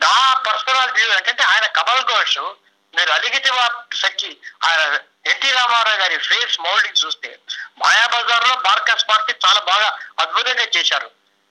నా 0.00 0.14
పర్సనల్ 0.46 0.92
వ్యూ 0.92 1.06
ఏంటంటే 1.12 1.42
ఆయన 1.44 1.66
కమల్ 1.66 2.04
ఘోష్ 2.04 2.38
మీరు 2.94 3.10
అలిగితే 3.10 3.50
సఖి 3.94 4.40
ఆయన 4.64 4.82
ఎన్టీ 5.24 5.52
రామారావు 5.52 5.96
గారి 5.96 6.18
ఫేస్ 6.18 6.60
మౌల్డింగ్ 6.60 6.96
చూస్తే 6.96 7.38
మాయాబజార్లో 7.78 8.54
మార్కస్ 8.64 9.08
పార్టీ 9.08 9.32
చాలా 9.46 9.60
బాగా 9.60 9.88
అద్భుతంగా 10.18 10.66
చేశారు. 10.76 11.08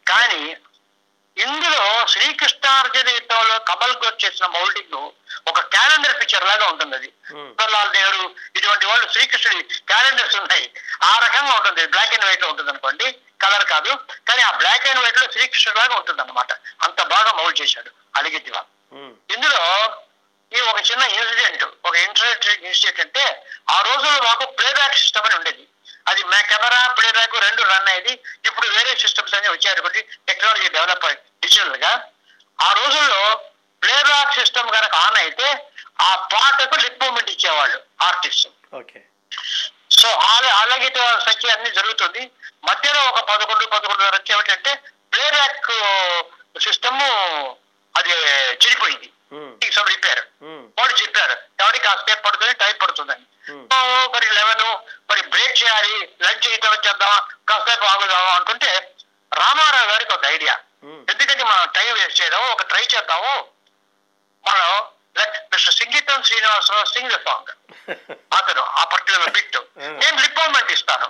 కానీ 0.08 0.56
ఇందులో 1.38 1.82
శ్రీకృష్ణార్జున 2.13 3.10
యుద్ధంలో 3.10 3.56
కమల్ 3.70 3.96
ఘోష్ 4.02 4.22
చేసిన 4.24 4.46
మౌల్డింగ్ 4.56 4.98
ఒక 5.48 5.60
క్యాలెండర్ 5.74 6.16
పిక్చర్ 6.20 6.46
లాగా 6.50 6.66
ఉంటుంది 6.72 6.96
అది. 6.98 7.10
జవహర్లాల్ 7.30 7.92
నెహ్రూ 7.96 8.25
ఇటువంటి 8.58 8.86
వాళ్ళు 8.86 9.06
శ్రీకృష్ణుడి 9.13 9.62
క్యాలెండర్స్ 9.90 10.38
ఉన్నాయి. 10.42 10.66
ఆ 11.04 11.13
రకంగా 11.25 11.54
ఉంటుంది 11.58 11.82
బ్లాక్ 11.88 12.13
అండ్ 12.16 12.28
వైట్లో 12.28 12.48
ఉంటుంది 12.50 12.72
అనుకోండి 12.74 13.08
కలర్ 13.44 13.66
కాదు. 13.66 13.92
కానీ 14.28 14.42
ఆ 14.42 14.52
బ్లాక్ 14.60 14.88
అండ్ 14.90 15.02
వైట్లో 15.06 15.25
శ్రీకృష్ణుడు 15.34 15.78
లాగా 15.80 15.96
ఉంటుంది 16.00 16.22
అనమాట 16.22 16.52
అంత 16.82 17.00
బాగా 17.13 17.32
మౌల్డ్ 17.34 17.60
చేశాడు 17.62 17.90
అలిగిద్దివా. 18.16 18.62
ఉమ్, 18.92 19.13
ఇందులో 19.36 19.62
ఈ 20.52 20.60
ఒక 20.72 20.80
చిన్న 20.90 21.04
ఇన్సిడెంట్ 21.13 21.63
ఒక 21.88 21.96
ఇంట్రెస్టింగ్ 22.06 22.66
ఇన్సిడెంట్ 22.68 23.02
అంటే 23.02 23.24
ఆ 23.70 23.82
రోజుల్లో 23.82 24.20
మాకు 24.24 24.46
ప్లేబ్యాక్ 24.58 24.98
సిస్టమ్ 24.98 25.25
అని 25.28 25.38
ఉండేది. 25.40 25.63
అది 26.07 26.24
మా 26.24 26.41
కెమెరా 26.41 26.88
ప్లేబ్యాక్ 26.88 27.36
రెండు 27.36 27.62
రన్ 27.62 27.88
అయ్యేది. 27.88 28.13
ఇప్పుడు 28.45 28.67
వేరే 28.67 28.95
సిస్టమ్స్ 28.95 29.36
వచ్చారు 29.36 29.81
కాబట్టి 29.81 30.07
టెక్నాలజీ 30.27 30.67
డెవలప్ 30.69 31.05
డిజిటల్గా 31.43 32.10
ఆ 32.62 32.72
రోజుల్లో 32.72 33.45
ప్లేబ్యాక్ 33.81 34.36
సిస్టమ్ 34.39 34.69
కనుక 34.69 34.95
ఆన్ 34.95 35.17
అయితే 35.17 35.69
ఆ 36.01 36.15
పాటకు 36.15 36.75
లిప్ 36.75 37.03
మూమెంట్ 37.03 37.31
ఇచ్చేవాళ్ళు 37.31 37.81
ఆర్టిస్ట్. 38.01 38.48
ఓకే. 38.74 39.00
సో 40.00 40.10
అలా 40.10 40.57
అలాగే 40.57 40.89
సఖ్య 41.19 41.51
అన్ని 41.51 41.72
జరుగుతుంది. 41.72 42.31
మధ్యలో 42.63 43.01
ఒక 43.10 43.19
పదకొండు 43.19 43.65
పదకొండు 43.65 44.03
వచ్చి 44.03 44.33
ఏమిటంటే 44.33 44.83
ప్లేబ్యాక్ 45.13 45.72
సిస్టమ్ 46.60 47.01
అది 47.98 48.10
చెడిపోయింది. 48.63 49.12
సమ్ 49.75 49.90
రిపేర్ 49.94 50.22
వాడు 50.80 50.94
చెప్పారు 51.02 51.36
ఎవరికి 51.63 51.88
ఆ 51.92 51.94
స్టెప్ 52.02 52.25
పడుతుంది 52.25 52.54
టైం 52.63 52.75
పడుతుందని 52.84 53.25
మరి 54.13 54.28
లెవెన్ 54.38 54.66
మరి 55.10 55.22
బ్రేక్ 55.34 55.56
చేయాలి 55.62 55.96
లంచ్ 56.25 56.48
అయితే 56.52 56.68
వచ్చేద్దాం 56.74 57.16
కాసేపు 57.50 57.86
ఆగుదాం 57.94 58.28
అనుకుంటే 58.36 58.72
రామారావు 59.32 59.88
గారికి 59.92 60.13
ఒక 60.18 60.25
ఐడియా 60.36 60.56
ఎందుకంటే 61.12 61.44
మనం 61.52 61.66
టైం 61.78 61.92
వేస్ట్ 61.98 62.20
చేయడం 62.22 62.42
ఒక 62.54 62.63
ట్రై 62.72 62.84
చేద్దాము. 62.94 63.34
మనం 64.46 64.70
మిస్టర్ 65.52 65.75
సంగీతం 65.80 66.24
శ్రీనివాసరావు 66.28 66.86
సింగ్ 66.94 67.12
ద 67.13 67.18
సాంగ్ 67.25 67.52
అతను 68.38 68.63
ఆ 68.80 68.84
పర్టికులర్ 68.94 69.34
బిట్ 69.36 69.58
నేను 70.02 70.18
రిక్వైర్మెంట్ 70.25 70.72
ఇస్తాను. 70.75 71.08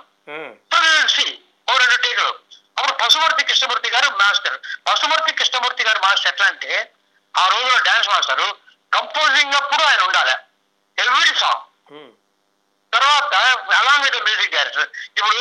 సి 1.14 1.26
ఓ 1.70 1.76
రెండు 1.82 1.96
టేకులు 2.04 2.32
అప్పుడు 2.78 2.94
పశుమూర్తి 3.02 3.48
కృష్ణమూర్తి 3.48 3.90
గారు 3.94 4.08
మాస్టర్. 4.22 4.56
పశుమూర్తి 4.88 5.32
కృష్ణమూర్తి 5.40 5.82
గారు 5.88 6.00
మాస్టర్ 6.06 6.30
ఎట్లా 6.32 6.46
అంటే 6.52 6.70
ఆ 7.34 7.44
రోజులో 7.48 7.78
డాన్స్ 7.86 8.08
మాస్టర్ 8.08 8.44
కంపోజింగ్ 8.92 9.54
అప్పుడు 9.60 9.82
ఆయన 9.90 10.02
ఉండాలి. 10.08 10.34
ఎవ్రీ 10.98 11.32
సాంగ్ 11.40 11.62
తర్వాత 12.92 13.32
అలాంగ్ 13.78 14.04
విత్ 14.04 14.18
మ్యూజిక్ 14.26 14.52
డైరెక్టర్ 14.56 14.88
ఇప్పుడు 15.16 15.38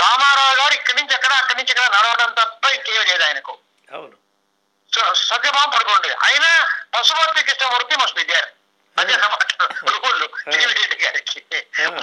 రామారావు 0.00 0.54
గారు 0.60 0.74
ఇక్కడి 0.78 0.96
నుంచి 1.00 1.14
ఎక్కడ 1.18 1.32
అక్కడి 1.40 1.58
నుంచి 1.58 1.72
ఎక్కడ 1.74 1.86
నడవడం 1.96 2.30
తప్ప 2.40 2.64
ఇంకేం 2.76 3.04
లేదు 3.10 3.24
ఆయనకు. 3.28 3.52
అవును. 3.88 4.16
సో 4.92 5.00
సత్యభామ 5.22 5.68
పడుకోండి 5.74 6.10
అయినా 6.26 6.50
Pasumarthi 6.94 7.46
Krishnamurthy 7.48 7.96
must 8.02 8.16
be 8.16 8.24
there 8.24 8.48
అదే 8.96 9.14
గారికి. 11.02 11.40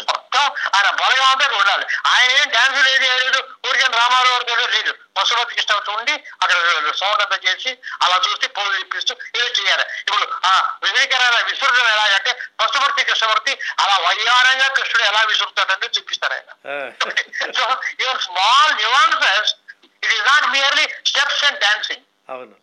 మొత్తం 0.08 0.44
ఆయన 0.75 0.88
బలంగా 1.01 1.27
ఉంటే 1.34 1.48
ఉండాలి. 1.60 1.86
ఆయన 2.12 2.29
ఏం 2.39 2.48
డాన్స్ 2.56 2.79
లేదు 2.88 3.39
ఊరికే 3.67 3.88
రామారావు 4.00 4.46
గారు 4.51 4.72
లేదు. 4.77 4.94
పశుమూర్తి 5.17 5.55
కృష్ణమూర్తి 5.57 5.91
ఉండి 5.97 6.13
అక్కడ 6.41 6.57
సౌండ్ 7.01 7.15
చేసి 7.47 7.71
అలా 8.03 8.17
చూస్తే 8.25 8.47
పోలు 8.55 8.75
ఇప్పిస్తూ 8.83 9.13
ఏదో 9.38 9.47
చేయాలి. 9.57 9.86
ఇప్పుడు 10.01 10.25
ఆ 10.45 10.51
వివేకరాల 10.83 11.38
విసురుడు 11.50 11.83
ఎలాగంటే 11.93 12.31
పశుమూర్తి 12.59 13.07
కృష్ణమూర్తి 13.09 13.53
అలా 13.83 13.95
వయ్యారంగా 14.07 14.67
కృష్ణుడు 14.77 15.05
ఎలా 15.12 15.21
విసురుతాడంటే 15.31 15.88
చూపిస్తారు 15.97 16.36
ఆయన. 16.38 16.51
So 17.57 17.63
your 18.01 18.21
small 18.27 18.74
nuances 18.81 19.51
it 20.03 20.13
is 20.15 20.25
not 20.31 20.47
merely 20.55 20.86
steps 21.09 21.43
and 21.47 21.59
dancing 21.65 22.03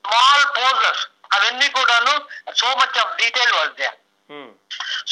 small 0.06 0.46
poses 0.56 1.02
అవన్నీ 1.30 1.68
కూడాను 1.76 2.14
so 2.58 2.68
much 2.80 2.98
of 3.02 3.12
detail 3.20 3.52
was 3.58 3.74
there 3.78 3.90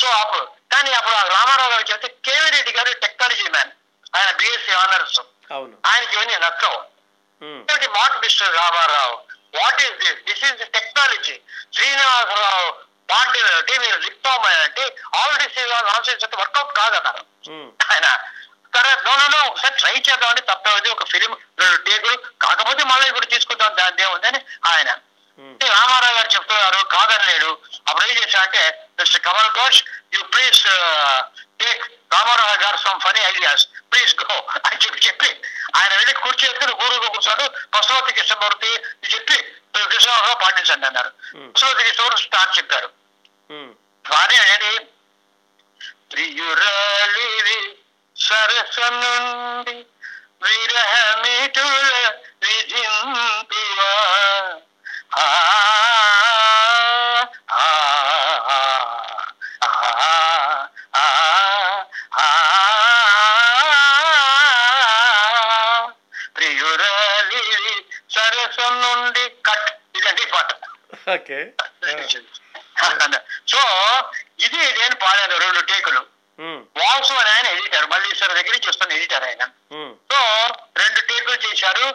so 0.01 0.07
అప్పుడు 0.21 0.45
కానీ 0.73 0.91
అప్పుడు 0.99 1.15
రామారావు 1.35 1.71
గారు 1.73 1.85
చెప్తే 1.91 2.09
కేవీ 2.27 2.49
రెడ్డి 2.55 2.73
గారు 2.77 2.93
టెక్నాలజీ 3.05 3.49
మ్యాన్ 3.55 3.73
ఆయన 4.13 4.31
బిఎస్సీ 4.39 4.73
ఆనర్స్ 4.83 5.19
ఆయనకి 5.89 6.15
ఇవన్నీ 6.17 6.37
నచ్చవు 6.45 6.79
what 7.43 8.17
mister 8.25 8.55
Rama Rao. 8.61 9.15
What 9.59 9.81
is 9.85 9.97
this 10.03 10.21
this 10.29 10.45
is 10.49 10.71
technology 10.77 11.37
Srinivasa Rao 11.77 12.71
Pandey 13.11 13.41
TV 13.69 13.89
లిప్టామ్ 14.05 14.45
అంటే 14.65 14.85
ఆల్ 15.19 15.37
దిస్ 15.43 15.59
నాన్ 15.89 16.05
సెన్స్ 16.09 16.25
అంటే 16.27 16.37
వర్కౌట్ 16.43 16.73
కాదన్నారు. 16.81 17.23
ఆయన 17.93 18.07
తర్వాత 18.75 18.99
నో 19.07 19.15
నో 19.21 19.27
నో 19.35 19.41
ఒకసారి 19.49 19.75
ట్రై 19.81 19.95
చేద్దామంటే 19.97 20.43
తప్పేది 20.51 20.89
ఒక 20.91 21.05
ఫిలిం 21.13 21.33
రెండు 21.63 21.79
టేకులు 21.89 22.15
కాకపోతే 22.45 22.83
మళ్ళీ 22.93 23.07
ఇప్పుడు 23.09 23.27
తీసుకుంటాం 23.35 23.75
దాని 23.81 24.03
ఏముందని 24.07 24.41
ఆయన. 24.73 24.91
రామారావు 25.75 26.15
గారు 26.17 26.29
చెప్తున్నారు 26.35 26.81
కాదనలేడు. 26.95 27.51
అప్పుడు 27.89 28.05
ఏం 28.09 28.17
చేశా 28.19 28.41
అంటే 28.47 28.63
mister 28.99 29.23
Kamal 29.27 29.51
Ghosh 29.59 29.81
you 30.15 30.21
please 30.33 30.61
take 31.61 31.85
Rama Rao 32.15 32.59
garu 32.65 32.79
some 32.85 33.01
funny 33.05 33.21
ideas 33.33 33.65
please 33.93 34.13
go 34.23 34.37
అని 34.67 34.81
చెప్పి 34.85 35.07
చెప్పి 35.07 35.22
ఆయన 35.83 35.93
వెళ్ళి 35.99 36.15
కూర్చో 36.15 36.45
ఎత్తుకుని 36.49 36.75
గురువుగా 36.83 37.09
కూర్చోడు 37.09 37.45
పశుపతి 37.75 38.13
కృష్ణమూర్తి 38.19 38.71
చెప్పి 39.13 39.37
కృష్ణరావు 39.93 40.35
పాటించండి 40.43 40.87
అన్నారు. 40.87 41.11
పశుపతి 41.55 41.85
కృష్ణమూర్తి 41.85 42.23
స్టార్ట్ 42.23 42.59
చెప్పారు. 42.59 42.89
వారే 44.05 44.37
అనేది 44.45 44.73
ప్రియురాలివి 46.11 47.59
సరస 48.17 48.77
నుండి 48.95 49.77
విరహమిటుల 50.43 51.93
విధింతువా 52.43 53.93
ఓకే 71.23 71.39
సో 73.53 73.61
ఇది 74.47 74.61
నేను 74.81 74.97
పాడాను 75.05 75.37
రెండు 75.45 75.61
టేకులు. 75.71 76.03
వాసు 76.81 77.13
అని 77.21 77.31
ఆయన 77.35 77.47
ఎడిటర్ 77.57 77.87
మల్లీశ్వర 77.93 78.33
దగ్గర 78.39 78.53
నుంచి 78.57 78.71
వస్తున్న 78.71 78.97
ఎడిటర్ 78.99 79.25
ఆయన. 79.29 79.45
సో 80.11 80.19
రెండు 80.83 81.01
టేకులు 81.11 81.39
చేశారు. 81.47 81.87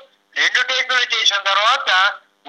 రెండు 0.41 0.61
టేకులు 0.71 1.05
చేసిన 1.15 1.37
తర్వాత 1.49 1.89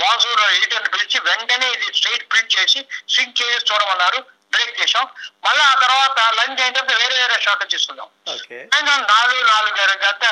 వాసు 0.02 0.28
ఎడిటర్ 0.56 0.88
పిలిచి 0.94 1.18
వెంటనే 1.28 1.68
ఇది 1.76 1.86
స్ట్రైట్ 1.98 2.26
ప్రింట్ 2.32 2.54
చేసి 2.56 2.80
సింక్ 3.14 3.38
చేసి 3.40 3.64
చూడమన్నారు. 3.70 4.20
బ్రేక్ 4.52 4.76
చేసాం 4.80 5.06
మళ్ళీ 5.46 5.62
ఆ 5.70 5.74
తర్వాత 5.84 6.18
లంచ్ 6.36 6.60
అయిన 6.64 6.74
తర్వాత 6.76 6.94
వేరే 7.00 7.16
వేరే 7.22 7.40
షాట్ 7.46 7.64
తీసుకుందాం. 7.72 8.08
నాలుగు 9.14 9.42
నాలుగు 9.52 9.74
గంట 10.04 10.24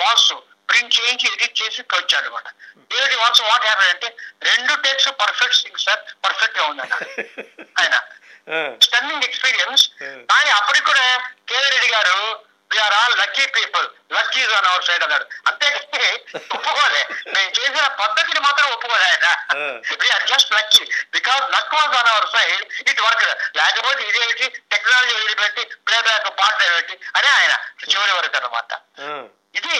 వాసు 0.00 0.36
ప్రింట్ 0.68 0.94
చేయించి 0.98 1.26
ఎడిట్ 1.32 1.56
చేసి 1.62 1.80
వచ్చాడు 1.92 2.26
అనమాట 2.26 2.48
ఏమిటి 2.96 3.16
వాసు 3.22 3.42
వాట్ 3.42 3.66
హ్యాపీ 3.68 3.88
అంటే 3.94 4.08
రెండు 4.48 4.74
టేక్స్ 4.84 5.08
పర్ఫెక్ట్ 5.22 5.60
సింగ్ 5.62 5.82
సార్ 5.86 6.00
పర్ఫెక్ట్గా 6.24 6.64
ఉందన్నారు 6.70 7.08
ఆయన 7.80 7.96
స్టన్నింగ్ 8.84 9.26
ఎక్స్పీరియన్స్ 9.26 9.82
కానీ 10.30 10.50
అప్పటికి 10.60 10.86
కూడా 10.86 11.04
KV 11.50 11.68
Reddy 11.74 11.90
garu 11.96 12.16
we are 12.70 12.94
all 12.98 13.14
lucky 13.20 13.44
people 13.56 13.86
lucky 14.16 14.42
on 14.58 14.66
our 14.68 14.84
side 14.86 15.02
అన్నాడు. 15.06 15.24
అంతేకాని 15.48 16.06
ఒప్పుకోలే. 16.54 17.02
మేము 17.34 17.50
చేసిన 17.56 17.86
పద్ధతిని 18.00 18.40
మాత్రం 18.46 18.66
ఒప్పుకోలే 18.74 19.06
ఆయన 19.10 19.26
we are 20.02 20.24
just 20.30 20.52
lucky 20.56 20.80
because 21.16 21.44
luck 21.56 21.74
was 21.76 21.96
on 21.98 22.10
our 22.12 22.28
side 22.34 22.62
it 22.90 23.02
work 23.06 23.26
లేకపోతే 23.60 24.02
ఇదేమిటి 24.10 24.46
టెక్నాలజీ 24.72 25.12
వదిలిపెట్టి 25.18 25.64
ప్లే 25.86 25.98
బ్యాక్ 26.08 26.30
పాట 26.40 26.58
పెట్టి 26.76 26.96
అని 27.18 27.28
ఆయన. 27.36 27.54
చివరి 27.92 28.12
వరకు 28.18 28.36
అనమాట 28.40 28.72
ఇది 29.58 29.74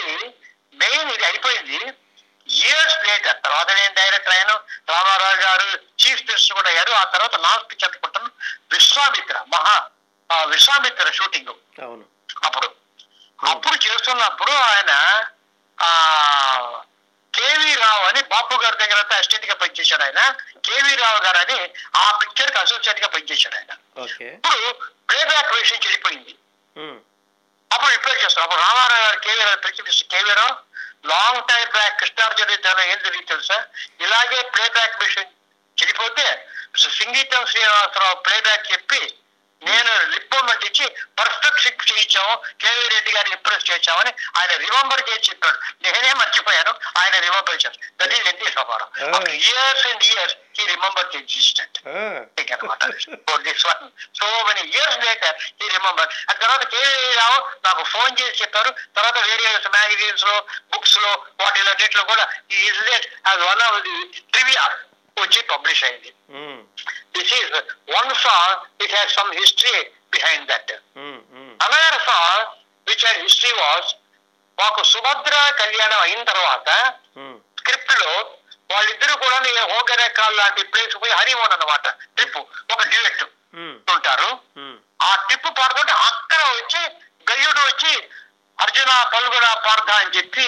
మెయిన్ 0.81 1.09
ఇది 1.15 1.25
అయిపోయింది. 1.31 1.79
ఇయర్స్ 2.47 2.97
లేటర్ 3.05 3.37
తర్వాత 3.41 3.69
నేను 3.71 3.93
డైరెక్టర్ 3.95 4.33
అయ్యాను 4.33 4.55
రామారావు 4.89 5.39
గారు 5.43 5.67
చీఫ్ 6.01 6.23
మినిస్టర్ 6.27 6.57
కూడా 6.57 6.69
అయ్యారు. 6.69 6.91
ఆ 6.93 7.03
తర్వాత 7.13 7.35
లాస్ట్ 7.45 7.67
పిక్చర్ 7.69 7.99
పుట్టాను 8.03 8.29
విశ్వామిత్ర 8.71 9.37
మహా 9.53 9.75
విశ్వామిత్ర 10.47 11.11
షూటింగ్ 11.11 11.51
అవును. 11.83 12.05
అప్పుడు 12.43 12.67
అప్పుడు 13.39 13.77
చేస్తున్నప్పుడు 13.85 14.53
ఆయన 14.67 14.91
ఆ 15.77 15.89
కేవీ 17.33 17.71
రావు 17.75 18.03
అని 18.09 18.21
బాపు 18.31 18.55
గారి 18.63 18.77
దగ్గర 18.81 18.99
అసిస్టెంట్గా 19.11 19.55
పనిచేశాడు 19.55 20.03
ఆయన. 20.03 20.19
కేవీ 20.67 20.93
రావు 20.95 21.19
గారు 21.25 21.39
అని 21.43 21.57
ఆ 21.95 22.05
పిక్చర్కి 22.19 22.57
అసోసియేట్గా 22.59 23.07
పనిచేశాడు 23.07 23.55
ఆయన. 23.55 23.71
ఇప్పుడు 24.35 24.59
ప్లేబ్యాక్ 25.09 25.53
విషయం 25.55 25.79
చెడిపోయింది. 25.85 26.33
అప్పుడు 27.71 27.91
రిప్లై 27.91 28.15
చేస్తాం 28.15 28.43
అప్పుడు 28.43 28.61
Rama Rao 28.61 29.03
garu 29.03 29.19
KV 29.19 29.41
Rao 29.43 29.59
principal 29.63 30.09
KV 30.13 30.33
Rao 30.33 30.53
long 31.05 31.47
time 31.47 31.69
back 31.71 31.99
Krishnarjuna 31.99 32.49
ఏం 32.81 32.99
జరిగింది 33.03 33.27
తెలుసా? 33.27 33.65
ఇలాగే 34.01 34.41
ప్లేబ్యాక్ 34.41 35.01
మిషన్ 35.03 35.31
చెడిపోతే 35.77 36.47
సింగీతం 36.77 37.45
శ్రీనివాసరావు 37.45 38.15
ప్లేబ్యాక్ 38.15 38.71
చెప్పి 38.71 39.13
నేను 39.67 39.91
రిపోర్మెంట్ 40.13 40.65
ఇచ్చి 40.69 40.85
పర్ఫెక్ట్ 41.19 41.61
సింక్ 41.65 41.83
చేయించాము. 41.89 42.33
కేవీ 42.61 42.85
రెడ్డి 42.93 43.11
గారిని 43.15 43.35
ఇంప్రెస్ 43.35 43.65
చేశామని 43.71 44.11
ఆయన 44.39 44.51
రిమెంబర్ 44.65 45.03
చేసి 45.09 45.29
చెప్పాడు. 45.29 45.57
నేనే 45.83 46.13
మర్చిపోయాను. 46.13 46.73
ఆయన 46.99 47.15
రిమెంబర్ 47.19 47.55
చేశాను 47.55 47.77
దట్ 47.99 48.13
ఈస్ 48.13 48.27
ఎన్టీ 48.27 48.51
సమారం 48.51 48.87
years 49.49 49.87
and 49.87 50.03
years 50.03 50.35
he 50.57 50.65
remember 50.65 51.07
the 51.11 51.17
existent 51.17 51.77
అనమాట 52.53 52.83
for 53.29 53.41
this 53.41 53.65
one 53.67 53.83
so 54.19 54.25
many 54.47 54.61
years 54.61 54.97
later 55.05 55.35
he 55.63 55.67
remember 55.67 56.09
ఆ 56.29 56.33
తర్వాత 56.33 56.63
కేవీ 56.73 57.13
రావు 57.13 57.37
నాకు 57.65 57.83
ఫోన్ 57.83 58.13
చేసి 58.21 58.41
చెప్పారు. 58.41 58.71
తర్వాత 58.95 59.17
వేరే 59.27 59.51
మ్యాగజైన్స్లో 59.75 60.35
బుక్స్లో 60.73 61.11
వాటిలన్నింటిలో 61.41 62.03
కూడా 62.03 62.25
ఈ 62.51 62.59
ఇన్సిడెంట్ 62.69 63.07
అది 63.27 63.43
వన్ 63.43 63.61
ఆఫ్ 63.61 63.79
ది 63.87 63.95
ట్రివియా 64.33 64.65
వచ్చి 65.17 65.39
పబ్లిష్ 65.49 65.83
అయింది. 65.83 66.11
This 67.15 67.33
is 67.33 67.49
one 67.95 68.13
song 68.23 68.55
it 68.83 68.93
has 68.93 69.11
some 69.15 69.31
history 69.39 69.75
behind 70.13 70.47
that 70.49 70.71
another 71.59 71.99
song 72.07 72.45
which 72.87 73.03
had 73.05 73.21
history 73.23 73.53
was 73.59 73.89
మాకు 74.57 74.81
సుభద్ర 74.85 75.35
కళ్యాణం 75.59 75.99
అయిన 75.99 76.23
తర్వాత 76.23 76.69
ఉమ్, 77.17 77.37
స్క్రిప్ట్లో 77.59 78.11
వాళ్ళిద్దరు 78.73 79.15
కూడా 79.23 79.37
హోగరేకాల్ 79.71 80.35
లాంటి 80.37 80.61
ప్లేస్ 80.71 80.95
పోయి 80.95 81.13
హరిమోన్ 81.13 81.53
అన్నమాట. 81.53 81.85
ట్రిప్ 82.15 82.37
ఒక 82.73 82.81
డ్యూయెట్ 82.83 83.23
ఉమ్, 83.55 83.75
ఉంటారు. 83.93 84.29
ఉమ్, 84.57 84.77
ఆ 85.01 85.09
ట్రిప్ 85.25 85.49
పాడుతుంటే 85.57 85.93
అక్కడ 86.07 86.41
వచ్చి 86.53 86.81
గయ్యుడు 87.27 87.61
వచ్చి 87.61 87.93
అర్జున 88.57 88.91
పల్గుణ 89.13 89.45
పార్థ 89.65 89.89
అని 89.99 90.11
చెప్పి 90.17 90.45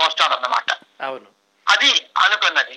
వస్తాడన్నమాట. 0.00 0.68
అవును. 1.00 1.28
అది 1.66 1.90
అనుకున్నది. 2.16 2.76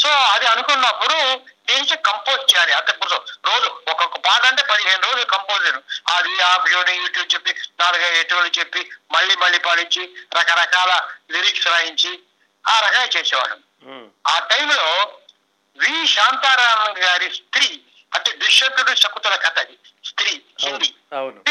సో 0.00 0.08
అది 0.08 0.46
అనుకున్నప్పుడు 0.46 1.40
దీనికి 1.66 1.96
కంపోజ్ 1.96 2.54
చేయాలి. 2.54 2.72
అంటే 2.72 2.92
ఇప్పుడు 2.92 3.20
రోజు 3.44 3.64
ఒక్కొక్క 3.64 4.16
పాట 4.16 4.42
అంటే 4.42 4.62
పదిహేను 4.62 5.06
రోజులు 5.06 5.24
కంపోజ్ 5.24 5.64
చేయను. 5.64 5.82
అది 6.14 6.42
ఆ 6.42 6.56
వీడియో 6.56 7.02
యూట్యూబ్ 7.02 7.34
చెప్పి 7.34 7.54
నాలుగైదు 7.80 8.14
ఎటువంటి 8.14 8.60
చెప్పి 8.60 8.90
మళ్ళీ 9.12 9.36
మళ్ళీ 9.36 9.58
పాడించి 9.58 10.14
రకరకాల 10.38 11.08
లిరిక్స్ 11.30 11.66
రాయించి 11.66 12.18
ఆ 12.68 12.80
రకంగా 12.80 13.08
చేసేవాడు. 13.16 13.56
ఆ 14.28 14.38
టైంలో 14.38 15.12
వి. 15.76 16.06
శాంతారామన్ 16.06 16.98
గారి 16.98 17.30
స్త్రీ 17.34 17.80
అంటే 18.14 18.32
దుష్యంతుడు 18.32 18.94
శకుతుల 18.94 19.36
కథ 19.36 19.58
అది. 19.58 19.78
స్త్రీ 20.04 20.42
హిందీ. 20.60 20.94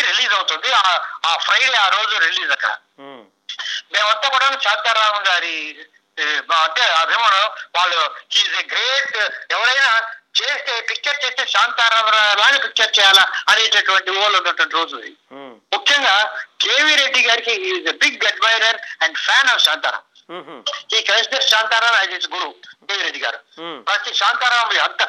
రిలీజ్ 0.02 0.34
అవుతుంది. 0.34 0.74
ఆ- 0.74 1.20
ఆ 1.26 1.38
ఫ్రైడే 1.38 1.74
ఆ 1.74 1.88
రోజు 1.88 2.18
రిలీజ్ 2.18 2.52
అక్కడ. 2.52 2.78
మేమంతా 3.94 4.30
కూడా 4.30 4.60
శాంతారామన్ 4.64 5.28
గారి 5.28 5.76
అంటే 6.66 6.84
అభిమానం 7.02 7.46
వాళ్ళు 7.78 8.00
ఈజ్ 8.40 8.56
ఎ 8.62 8.66
గ్రేట్ 8.74 9.18
ఎవరైనా 9.56 9.92
చేస్తే 10.40 10.74
పిక్చర్ 10.90 11.22
చేస్తే 11.24 11.44
శాంతారామరావు 11.54 12.36
లాగా 12.42 12.60
పిక్చర్ 12.66 12.92
చేయాలా 12.98 13.24
అనేటటువంటి 13.52 14.12
ఓళ్ళు 14.22 14.38
ఉన్నటువంటి 14.40 14.76
రోజు 14.80 14.98
ముఖ్యంగా 15.76 16.16
కేవీ 16.66 16.94
రెడ్డి 17.02 17.22
గారికి 17.30 17.54
is 17.70 17.90
a 17.94 17.96
big 18.04 18.26
admirer 18.32 18.78
and 19.06 19.18
fan 19.26 19.50
of 19.54 19.64
Shantaram. 19.68 20.04
He 20.96 21.00
consider 21.08 21.46
Shantaram 21.52 21.94
as 22.02 22.14
his 22.18 22.28
guru 22.34 22.50
KV 22.90 23.02
Reddy 23.08 23.22
garu. 23.24 23.40
ప్రతి 23.88 24.12
శాంతారాం 24.20 24.68
అంత 24.88 25.02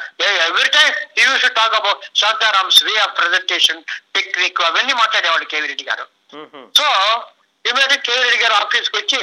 every 0.46 0.68
time 0.76 0.88
you 1.22 1.34
should 1.42 1.56
talk 1.58 1.76
about 1.80 2.06
Shantaram's 2.22 2.80
way 2.86 2.94
of 3.04 3.14
presentation 3.20 3.82
technique 4.16 4.62
అవన్నీ 4.68 4.94
మాట్లాడేవాడు 5.02 5.46
కేవీ 5.52 5.66
రెడ్డి 5.72 5.86
గారు. 5.90 6.06
సో 6.78 6.86
ఇమీడియట్ 7.64 8.04
కేవీ 8.08 8.22
రెడ్డి 8.26 8.40
గారు 8.44 8.54
ఆఫీస్కి 8.62 8.96
వచ్చి 9.00 9.20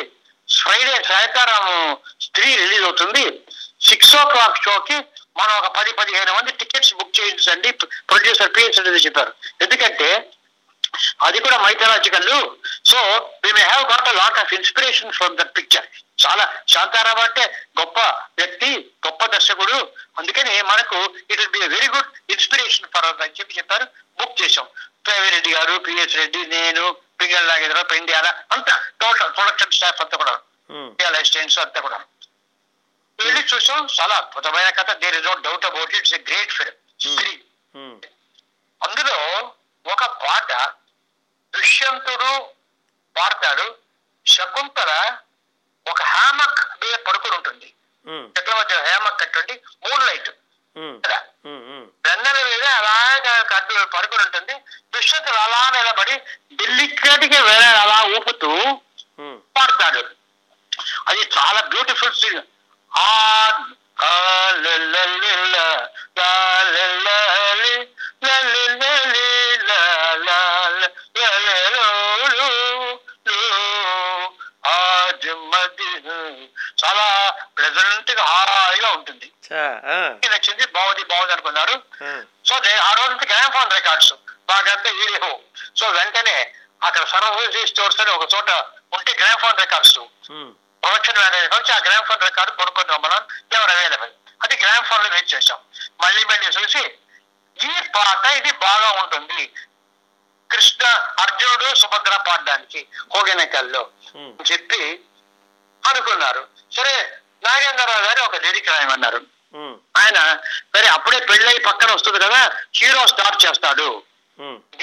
Friday 0.50 0.96
సాయంకాలం 1.10 1.64
Stree 2.26 2.50
release 2.62 2.86
అవుతుంది. 2.88 3.26
సిక్స్ 3.88 4.16
ఓ 4.20 4.24
క్లాక్ 4.34 4.64
షోకి 4.66 4.98
మనం 5.40 5.54
ఒక 5.60 5.68
పది 5.78 5.92
పదిహేను 6.00 6.32
మంది 6.38 6.52
టికెట్స్ 6.62 6.96
బుక్ 7.00 7.18
చేయించండి. 7.20 7.72
ప్రొడ్యూసర్ 8.10 8.54
పిఎస్ 8.56 8.80
రెడ్డి 8.86 9.06
చెప్పారు. 9.06 9.34
ఎందుకంటే 9.64 10.10
అది 11.28 11.40
కూడా 11.46 11.58
mythological. 11.64 12.30
So 12.90 13.00
we 13.44 13.52
may 13.58 13.64
have 13.72 13.86
got 13.92 14.10
a 14.12 14.14
lot 14.22 14.40
of 14.44 14.54
inspiration 14.60 15.16
from 15.18 15.38
that 15.40 15.54
picture 15.58 15.88
చాలా 16.24 16.46
శాంతారామ 16.74 17.20
అంటే 17.28 17.44
గొప్ప 17.80 18.00
వ్యక్తి 18.40 18.70
గొప్ప 19.06 19.26
దర్శకుడు. 19.34 19.78
అందుకని 20.20 20.56
మనకు 20.72 20.98
it 21.32 21.40
will 21.42 21.52
be 21.58 21.62
very 21.76 21.90
good 21.96 22.12
inspiration 22.36 22.90
for 22.94 23.08
అని 23.26 23.36
చెప్పి 23.40 23.58
చెప్పారు. 23.60 23.86
బుక్ 24.20 24.40
చేసాం 24.42 24.68
కేవీ 25.10 25.30
రెడ్డి 25.36 25.52
గారు 25.58 25.76
పిఎస్ 25.88 26.16
రెడ్డి 26.22 26.42
నేను 26.56 26.86
పింగల్ 27.20 27.48
నాగేంద్రరావు 27.48 27.90
పెండియాల 27.92 28.28
అంతా 28.52 28.74
టోటల్ 29.00 29.32
ప్రొడక్షన్ 29.34 29.72
స్టాఫ్ 29.72 30.02
అంతా 30.04 30.18
కూడా 30.18 30.34
ఉమ్, 30.70 30.90
అసిస్టెంట్స్ 31.12 31.60
అంతా 31.60 31.80
కూడా 31.82 32.00
వెళ్ళి 33.20 33.42
చూసాం 33.52 33.80
చాలా 33.94 34.16
అద్భుతమైన 34.16 34.70
కథ. 34.70 34.90
There 35.02 35.16
is 35.16 35.26
no 35.26 35.34
doubt 35.46 35.66
about 35.66 35.94
it's 35.96 36.14
a 36.14 36.22
great 36.28 36.52
film 36.54 36.76
అందులో 38.82 39.16
ఒక 39.86 40.04
పాట 40.24 40.52
దుష్యంతుడు 41.54 42.32
పాడతాడు. 43.16 43.66
శకుంతల 44.26 44.92
ఒక 45.86 46.02
హ్యామక్ 46.14 46.62
మీద 46.82 46.96
పడుకుని 47.08 47.36
ఉంటుంది. 47.36 47.68
చెట్ల 48.36 48.52
మధ్య 48.56 48.76
హ్యామక్ 48.88 49.20
కట్టుండి 49.22 49.56
మూన్ 49.84 50.06
లైట్ 50.08 50.30
వెన్నెల 52.06 52.40
మీద 52.50 52.66
అలాగా 52.80 53.34
కట్టు 53.52 53.74
పడుకుని 53.96 54.24
ఉంటుంది. 54.26 54.56
దుష్యంతుడు 54.94 55.40
అలా 55.46 55.62
నిలబడి 55.76 56.16
ఢిల్లీకి 57.10 57.42
వేరే 57.42 57.68
అలా 57.78 57.98
ఊపుతూ 58.16 58.50
ఉమ్, 59.20 59.38
పాడతాడు. 59.56 60.02
అది 61.08 61.22
చాలా 61.36 61.62
బ్యూటిఫుల్ 61.68 62.14
సింగ్ 62.14 62.42
ఆ 62.92 63.08
సర్వజీ 87.18 87.62
స్టోర్స్ 87.72 88.00
అని 88.02 88.12
ఒక 88.18 88.26
చోట 88.34 88.50
ఉంటే 88.96 89.12
gram 89.20 89.40
phone 89.44 89.58
records 89.64 89.98
production 90.84 91.20
manager 91.22 91.54
వచ్చి 91.58 91.72
ఆ 91.78 91.80
గ్రామ్ 91.86 92.06
ఫోన్ 92.10 92.24
రికార్డు 92.30 92.52
కొనుక్కొని 92.60 92.94
రమ్మన్నాం 92.94 93.24
ఎవరు 93.56 93.72
అవైలబుల్ 93.76 94.12
అది 94.44 94.56
గ్రామ్ 94.64 94.86
ఫోన్లో 94.90 95.10
వెయిట్ 95.14 95.32
చేసాం 95.34 95.60
మళ్ళీ 96.04 96.22
మళ్ళీ 96.32 96.50
చూసి 96.58 96.84
ఈ 97.58 97.72
పాట 97.96 98.26
ఇది 98.40 98.52
బాగా 98.66 98.90
ఉంటుంది. 99.02 99.42
కృష్ణ 100.50 100.84
అర్జునుడు 101.22 101.68
సుభద్ర 101.82 102.14
పాడడానికి 102.28 102.82
హోగెనకల్లో 103.14 103.82
చెప్పి 104.50 104.82
అనుకున్నారు. 105.84 106.44
సరే 106.76 106.94
నాగేంద్రరావు 107.46 108.04
గారు 108.08 108.22
ఒక 108.28 108.36
లిరిక్ 108.44 108.70
రాయమన్నారు. 108.74 109.20
ఆయన 110.02 110.20
సరే 110.76 110.88
అప్పుడే 110.96 111.20
పెళ్ళై 111.32 111.58
పక్కన 111.70 111.90
వస్తుంది 111.96 112.20
కదా 112.26 112.40
హీరో 112.80 113.04
స్టార్ట్ 113.14 113.44
చేస్తాడు. 113.46 113.88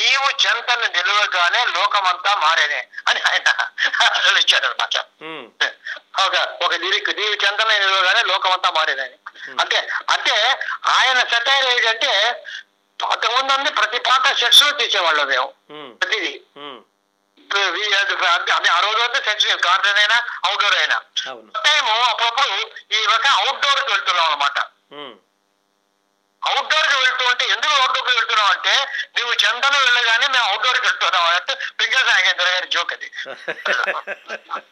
నీవు 0.05 0.29
చెంతను 0.43 0.87
నిలువగానే 0.95 1.61
లోకమంతా 1.75 2.33
మారేనే 2.37 2.81
అని 3.07 3.21
ఆయన 3.23 3.49
అసలు 4.11 4.39
ఇచ్చాడు 4.39 4.67
అనమాట 4.67 4.97
ఒక 6.25 6.35
ఒక 6.65 6.75
లిరిక్ 6.75 7.11
నీవు 7.19 7.37
చెంతన 7.45 7.71
నిలువగానే 7.75 8.23
లోకమంతా 8.23 8.71
మారేదని 8.71 9.17
అంటే 9.61 9.79
అంటే 10.11 10.35
ఆయన 10.95 11.19
సెటైర్ 11.31 11.67
ఏంటంటే 11.67 12.13
అంతకుముందు 13.01 13.71
ప్రతి 13.73 13.99
పాట 14.01 14.27
సెక్స్ 14.35 14.65
తీసేవాళ్ళం 14.79 15.27
మేము. 15.29 15.49
ప్రతిదీ. 16.01 16.35
అంటే 18.51 18.71
ఆ 18.71 18.79
రోజు 18.81 19.01
అయితే 19.01 19.19
సెక్స్ 19.25 19.47
గార్డెన్ 19.67 19.99
అయినా 19.99 20.17
అవుట్డోర్ 20.45 20.77
అయినా. 20.79 20.97
టైము 21.67 21.93
అప్పుడప్పుడు 22.05 22.49
ఈ 22.93 23.05
రకం 23.07 23.33
అవుట్డోర్కి 23.39 23.91
వెళ్తున్నాం 23.93 24.27
అనమాట 24.27 24.59
అవుట్డోర్కి 26.45 26.97
వెళ్తూ 26.97 27.25
ఉంటే 27.27 27.45
ఎందుకు 27.47 27.73
అవుట్డోర్కి 27.75 28.15
వెళ్తున్నావు 28.17 28.51
అంటే 28.51 28.75
నువ్వు 29.17 29.35
చందనం 29.45 29.81
వెళ్ళగానే 29.87 30.27
మేము 30.29 30.47
అవుట్డోర్కి 30.47 30.87
వెళ్తున్నాం 30.87 31.27
అంటే 31.35 31.55
పింగల్ 31.79 32.07
నాగేంద్ర 32.07 32.49
గారి 32.49 32.69
జోక్ 32.69 32.93
అది. 32.93 33.09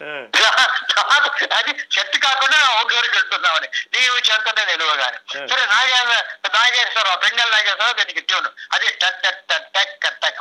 అది 1.58 1.72
చెట్టు 1.94 2.16
కాకుండా 2.18 2.56
అవుట్డోర్కి 2.70 3.14
వెళ్తున్నామని 3.16 3.68
నీవు 3.94 4.16
చెంతనే 4.28 4.62
నిలువగానే. 4.64 5.18
సరే 5.50 5.62
నాగేంద్ర 5.66 6.16
నాగేశ్వరరావు 6.54 7.20
పింగల్ 7.24 7.52
నాగేశ్వరరావు 7.52 7.96
దీనికి 8.00 8.22
ట్యూన్. 8.28 8.48
అది 8.74 8.86
టక్ 9.02 9.20
టక్ 9.24 9.42
టక్ 9.50 9.68
టక్ 9.74 9.94
టక్ 10.02 10.18
టక్. 10.22 10.40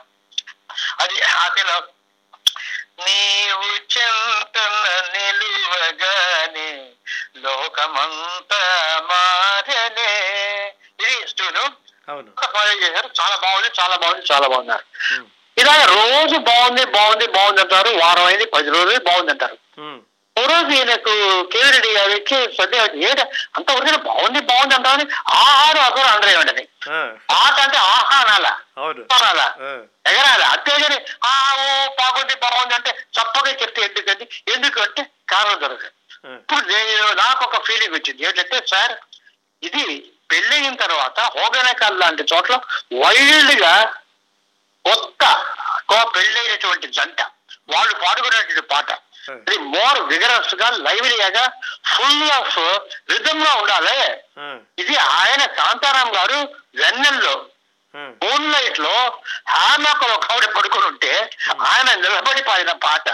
అది 1.00 1.18
అసలు 1.38 1.76
నీవు 3.00 3.70
చెంతన 3.94 4.74
నిలువగానే 5.14 6.70
లోకమంతా 7.38 8.62
మారనే 9.10 10.12
చేశారు. 11.36 11.66
చాలా 13.20 13.36
బాగుంది 13.44 13.70
చాలా 13.80 13.96
బాగుంది 13.98 14.24
చాలా 14.32 14.48
బాగున్నారు. 14.48 14.84
ఉమ్, 15.14 15.28
ఇలా 15.58 15.76
రోజు 15.94 16.38
బాగుంది 16.50 16.84
బాగుంది 16.96 17.28
బాగుంది 17.36 17.62
అంటారు. 17.62 17.92
వారం 18.02 18.26
అయింది 18.26 18.46
పది 18.48 18.70
రోజులు 18.70 19.00
బాగుంది 19.06 19.32
అంటారు. 19.32 19.58
ఉమ్, 19.80 20.00
ఓ 20.36 20.44
రోజు 20.48 20.72
ఈయనకు 20.74 21.12
కేవిరెడ్డి 21.52 21.90
గారికి 21.96 22.38
సందేహం 22.58 22.94
ఏంట 23.04 23.22
అంత 23.58 23.68
వరకు 23.72 24.00
బాగుంది 24.08 24.40
బాగుంది 24.50 24.76
అంటామని 24.76 25.06
ఆహారం 25.40 25.84
అసలు 25.84 26.08
అనరేమండి 26.08 26.64
ఆ, 26.90 27.00
ఆట 27.36 27.58
అంటే 27.60 27.78
ఆహా 27.90 28.16
అనాలా? 28.24 28.54
ఎగరాలి? 30.06 30.46
అంతేగాని 30.54 30.98
ఆ 31.26 31.34
ఓ 31.60 31.68
బాగుంది 32.00 32.36
బాగుంది 32.44 32.74
అంటే 32.76 32.92
చప్పగా 33.18 33.52
చెప్తే 33.62 33.82
ఎందుకండి 33.82 34.26
ఎందుకంటే 34.56 35.02
కారణం 35.30 35.60
దొరకదు. 35.62 35.94
ఇప్పుడు 36.34 36.62
నేను 36.72 37.14
నాకు 37.16 37.42
ఒక 37.46 37.58
ఫీలింగ్ 37.68 37.96
వచ్చింది. 37.96 38.22
ఏంటంటే 38.26 38.58
సార్ 38.68 38.94
ఇది 39.64 39.84
పెళ్ళయిన 40.34 40.76
తర్వాత 40.84 41.20
హోగనకాల్ 41.36 42.00
లాంటి 42.00 42.24
చోట్ల 42.32 42.54
వైల్డ్గా 43.02 43.74
కొత్త 44.86 45.24
పెళ్ళైనటువంటి 46.14 46.88
జంట 46.98 47.20
వాళ్ళు 47.72 47.94
పాడుకునేటువంటి 47.96 48.64
పాట. 48.70 48.90
ఇది 49.42 49.58
మోర్ 49.74 50.00
విగరస్గా 50.10 50.68
లైవ్లీగా 50.86 51.44
ఫుల్ 51.92 52.24
ఆఫ్ 52.32 52.58
రిథమ్గా 53.12 53.52
ఉండాలి 53.62 53.98
ఇది 54.78 54.96
ఆయన 55.16 55.44
కాంతారాం 55.60 56.10
గారు 56.16 56.40
వెన్నెల్లో 56.76 57.36
మూన్ 58.22 58.48
లైట్లో 58.54 58.96
హామక్ 59.54 60.04
ఒక 60.08 60.26
ఆవిడ 60.32 60.46
పడుకొని 60.56 60.86
ఉంటే 60.86 61.14
ఆయన 61.68 61.90
నిలబడి 62.04 62.44
పాడిన 62.44 62.72
పాట 62.86 63.08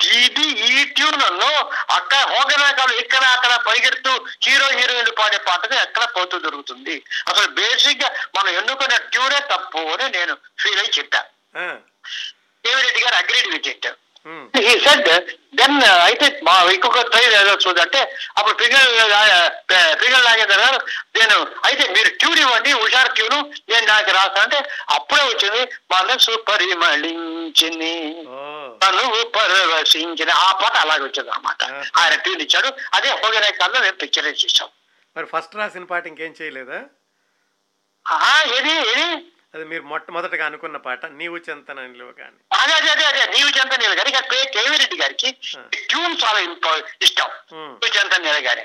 ఇది 0.00 0.46
ఈ 0.68 0.84
ట్యూన్లో 0.84 1.50
అక్కడ 1.90 2.18
హోగనాకాలు 2.32 2.92
ఇక్కడ 2.94 3.24
అక్కడ 3.26 3.52
పరిగెడుతూ 3.66 4.12
హీరో 4.46 4.66
హీరోయిన్లు 4.78 5.12
పాడే 5.12 5.38
పాటగా 5.38 5.76
ఎక్కడ 5.82 6.04
పోతూ 6.16 6.38
దొరుకుతుంది? 6.38 6.96
అసలు 7.28 7.48
బేసిక్గా 7.50 8.08
మనం 8.36 8.50
ఎన్నుకున్న 8.54 8.96
ట్యూనే 9.12 9.40
తప్పు 9.52 9.82
అని 9.94 10.08
నేను 10.18 10.34
ఫీల్ 10.58 10.78
అయి 10.78 10.92
చెప్పాను 10.98 11.30
KV 12.64 13.00
garu 13.00 13.16
agreed 13.16 13.48
with 13.48 13.68
it 13.68 13.88
he 14.68 14.72
said 14.84 15.08
then 15.58 15.76
అయితే 16.06 16.26
మా 16.46 16.54
ఇంకొక 16.74 17.02
ట్రై 17.10 17.22
ఏదో 17.40 17.52
చూదంటే 17.64 18.00
అప్పుడు 18.38 18.54
పింగల్ 18.60 18.88
పింగల్ 20.00 20.24
నాగేంద్ర 20.28 20.56
గారు 20.62 20.78
నేను 21.18 21.36
అయితే 21.68 21.84
మీరు 21.96 22.10
ట్యూన్ 22.20 22.40
ఇవ్వండి 22.44 22.70
హుషార్ 22.80 23.10
ట్యూన్ 23.18 23.38
నేను 23.70 23.86
నాకు 23.92 24.10
రాస్తా. 24.18 24.40
అంటే 24.46 24.58
అప్పుడే 24.96 25.24
వచ్చింది 25.30 25.62
మనసు 25.94 26.32
పరిమళించింది 26.50 27.94
ఓ 28.30 28.40
తనువు 28.82 29.20
పరవశించిన 29.36 30.30
ఆ 30.46 30.50
పాట 30.62 30.74
అలాగే 30.84 31.04
వచ్చింది 31.08 31.32
అనమాట 31.36 31.62
ఆయన 32.00 32.14
ట్యూన్ 32.24 32.42
ఇచ్చాడు. 32.46 32.70
అదే 32.96 33.10
హోగనే 33.22 33.50
కాలంలో 33.60 33.80
మేము 33.86 33.98
పిక్చరైజ్ 34.02 34.42
చేసాం 34.44 34.70
మరి 35.16 35.28
ఫస్ట్ 35.32 35.56
రాసిన 35.60 35.84
పాట 35.92 36.04
ఇంకేం 36.12 36.34
చేయలేదా? 36.40 36.78
ఏది 38.56 38.72
ఏది? 38.90 39.06
అది 39.56 39.64
మీరు 39.70 39.84
మొట్టమొదటగా 39.90 40.44
అనుకున్న 40.48 40.78
పాట 40.86 41.02
నీవు 41.20 41.36
చెంతన 41.46 41.78
నిలువ 41.92 42.10
కానీ. 42.20 42.38
అదే 42.60 42.72
అదే 42.78 42.88
అదే 42.94 43.04
అదే 43.10 43.22
నీవు 43.34 43.50
చెంత 43.58 43.72
నీళ్ళ 43.80 43.94
గారి 44.00 44.10
కేవీ 44.54 44.74
రెడ్డి 44.82 44.96
గారికి 45.02 45.28
ట్యూన్ 45.90 46.16
చాలా 46.22 46.40
ఇష్టం. 47.06 47.30
నీవు 47.80 47.92
చెంత 47.96 48.14
నీళ్ళ 48.24 48.40
గారి. 48.48 48.64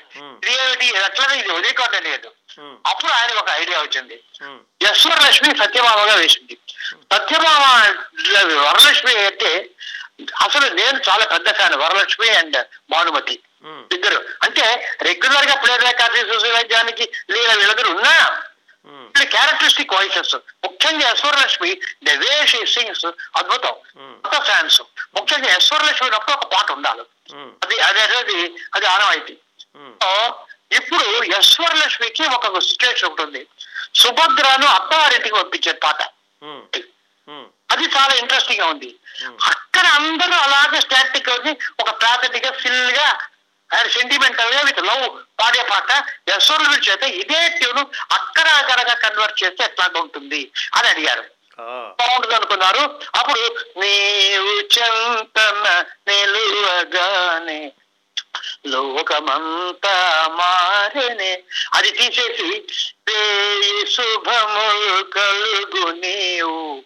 ఇదేమిటి 0.49 0.87
ఎట్లా 1.07 1.27
ఇది 1.41 1.51
ఉదయకోట 1.59 1.95
లేదు. 2.09 2.29
అప్పుడు 2.91 3.11
ఆయన 3.19 3.37
ఒక 3.43 3.49
ఐడియా 3.61 3.79
వచ్చింది. 3.85 4.17
యశ్వర 4.87 5.15
లక్ష్మి 5.25 5.51
సత్యభామగా 5.61 6.15
వేసింది. 6.23 6.57
సత్యభామ 7.13 7.63
వరలక్ష్మి 8.67 9.15
అంటే 9.29 9.51
అసలు 10.45 10.65
నేను 10.79 10.97
చాలా 11.07 11.25
పెద్ద 11.33 11.47
ఫ్యాన్ 11.57 11.75
వరలక్ష్మి 11.83 12.29
అండ్ 12.41 12.57
భానుమతి 12.91 13.35
ఇద్దరు. 13.95 14.19
అంటే 14.45 14.65
రెగ్యులర్గా 15.07 15.55
ప్లే 15.63 15.73
బ్యాక్ 15.83 16.01
ఆర్టిస్ట్ 16.05 16.31
సుశీలానికి 16.33 17.05
లీల 17.33 17.51
వీళ్ళిద్దరు 17.59 17.89
ఉన్నా 17.95 18.13
క్యారెక్టరిస్టిక్ 19.31 19.93
వాయిసెస్ 19.93 20.35
ముఖ్యంగా 20.35 21.09
యశ్వరలక్ష్మి 21.09 21.81
ద 22.03 22.09
వే 22.09 22.47
షీ 22.47 22.65
సింగ్స్ 22.65 23.05
అద్భుతం. 23.05 23.75
Hmm. 23.97 24.13
కొత్త 24.23 24.43
ఫ్యాన్స్ 24.43 24.81
ముఖ్యంగా 25.15 25.53
యశ్వరలక్ష్మి 25.53 26.09
అప్పుడు 26.09 26.35
ఒక 26.35 26.53
పాట 26.53 26.71
ఉండాలి. 26.71 27.01
ఉమ్, 27.33 27.51
అది 27.63 27.79
అది 27.79 28.01
అనేది 28.01 28.55
అది 28.73 28.85
ఆనవాయితీ. 28.85 29.37
ఇప్పుడు 30.71 31.25
యశ్వరలక్ష్మికి 31.35 32.23
ఒక 32.23 32.59
సిచ్యువేషన్ 32.59 33.09
ఉంటుంది. 33.09 33.47
సుభద్రను 33.95 34.67
అత్తవారింటికి 34.67 35.35
పంపించే 35.35 35.71
పాట. 35.71 36.03
అది. 37.69 37.87
చాలా 37.97 38.13
ఇంట్రెస్టింగ్గా 38.15 38.65
ఉంది. 38.65 38.95
Hmm. 39.23 39.37
అక్కడ 39.43 39.85
అందరూ 39.85 40.33
అలాగే 40.33 40.81
స్టాటిక్ 40.81 41.29
వచ్చి 41.29 41.57
ఒక 41.79 42.01
ప్రాథమిక 42.01 42.51
ఫిల్గా 42.53 43.19
సెంటిమెంటల్గా 43.75 44.61
విత్ 44.61 44.79
లవ్ 44.79 45.09
పాడే 45.39 45.63
పాట. 45.63 46.05
యశ్వరుడు 46.29 46.91
చేత 46.91 47.03
ఇదే 47.03 47.49
ట్యూన్ 47.49 47.85
అక్కడ 48.11 48.47
అక్కడగా 48.47 48.93
కన్వర్ట్ 48.93 49.43
చేస్తే 49.43 49.63
ఎట్లా 49.63 49.89
ఉంటుంది 49.99 50.51
అని 50.75 50.87
అడిగారు. 50.87 51.23
బాగుంటుంది 51.99 52.35
అనుకున్నారు. 52.35 52.99
అప్పుడు 53.15 53.55
నీవు 53.77 54.79
చెంతన 54.79 55.85
నిలువగానే 56.07 57.71
లోకమంతా 58.67 60.27
మారనే. 60.31 61.43
అది 61.73 61.91
తీసేసి 61.91 62.65
వేయి 63.07 63.91
శుభములు 63.91 65.03
కలుగు 65.03 65.91
నీవు. 65.91 66.83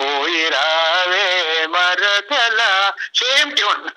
పోయి 0.00 0.48
రావే 0.48 1.66
మరదల. 1.66 2.92
Same 3.14 3.56
tune 3.56 3.88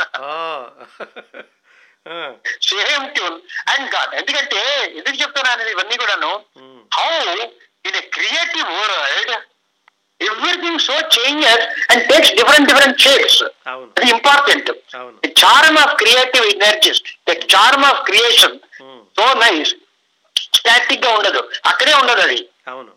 same 2.69 3.05
tune 3.15 3.37
and 3.73 3.87
god 3.95 4.13
ఎందుకంటే 4.15 4.61
ఎందుకు 4.97 5.17
చెప్తున్నాను 5.21 5.69
ఇవన్నీ 5.69 5.97
కూడాను? 5.97 6.31
How 6.97 7.09
in 7.87 7.95
a 7.95 8.03
creative 8.17 8.69
world 8.79 9.33
everything 10.21 10.79
so 10.79 10.95
changes 11.17 11.63
and 11.91 12.03
takes 12.09 12.33
different 12.39 12.67
different 12.69 12.99
shapes 12.99 13.39
అది 13.97 14.09
important 14.09 14.69
charm 15.43 15.77
of 15.77 15.93
creative 15.95 16.45
energies 16.55 17.01
the 17.29 17.37
charm 17.55 17.85
of 17.85 18.01
creation 18.09 18.57
so 19.17 19.25
nice 19.33 19.71
స్టాటిక్గా 20.55 21.09
ఉండదు. 21.17 21.41
అక్కడే 21.65 21.93
ఉండదు 21.93 22.21
అది. 22.21 22.37
అవును. 22.67 22.89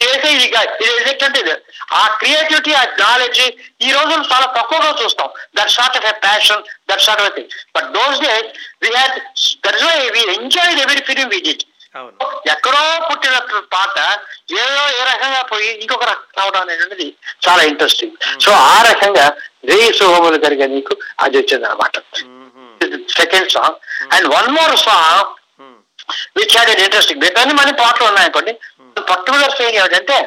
ఆ 1.95 2.05
క్రియేటివిటీ 2.17 2.73
ఆ 2.75 2.85
నాలెడ్జ్ 3.01 3.41
ఈ 3.81 3.91
రోజులు 3.93 4.23
చాలా 4.33 4.47
తక్కువగా 4.57 4.91
చూస్తాం. 5.01 5.29
That 5.57 5.73
sort 5.77 5.97
of 5.99 6.07
a 6.07 6.17
passion 6.25 6.63
that 6.89 7.05
sort 7.05 7.23
of 7.23 7.35
thing 7.37 7.53
but 7.77 7.87
those 7.95 8.19
days 8.25 8.49
we 8.83 8.91
had 8.97 9.15
that's 9.65 9.87
why 9.87 9.97
we 10.17 10.25
enjoy 10.35 10.75
every 10.81 11.03
film 11.09 11.31
we 11.31 11.41
did 11.47 11.65
ఎక్కడో 12.53 12.79
పుట్టిన 13.09 13.35
పాట 13.75 13.97
ఏదో 14.61 14.85
ఏ 14.95 15.05
రకంగా 15.11 15.43
పోయి 15.51 15.69
ఇంకొక 15.83 16.05
రకం 16.09 16.25
రావడం 16.39 16.61
అనేటువంటిది 16.65 17.07
చాలా 17.47 17.63
ఇంట్రెస్టింగ్ 17.71 18.15
సో 18.45 18.51
ఆ 18.67 18.77
రకంగా 18.89 19.27
వేయి 19.71 19.91
శుభములు 19.99 20.39
కలిగే 20.45 20.67
నీకు 20.73 20.95
అది 21.21 21.39
వచ్చింది 21.41 21.67
అనమాట 21.69 21.97
second 23.17 23.49
song 23.53 23.77
and 24.13 24.27
one 24.35 24.51
more 24.57 24.77
song 24.81 25.31
which 26.37 26.55
had 26.57 26.71
interesting 26.77 27.21
మిగతాన్ని 27.23 27.55
మళ్ళీ 27.59 27.75
పాటలు 27.81 28.07
ఉన్నాయనుకోండి 28.11 28.53
పర్టికులర్ 29.11 29.55
థింగ్ 29.59 29.79
ఏమిటంటే 29.81 30.19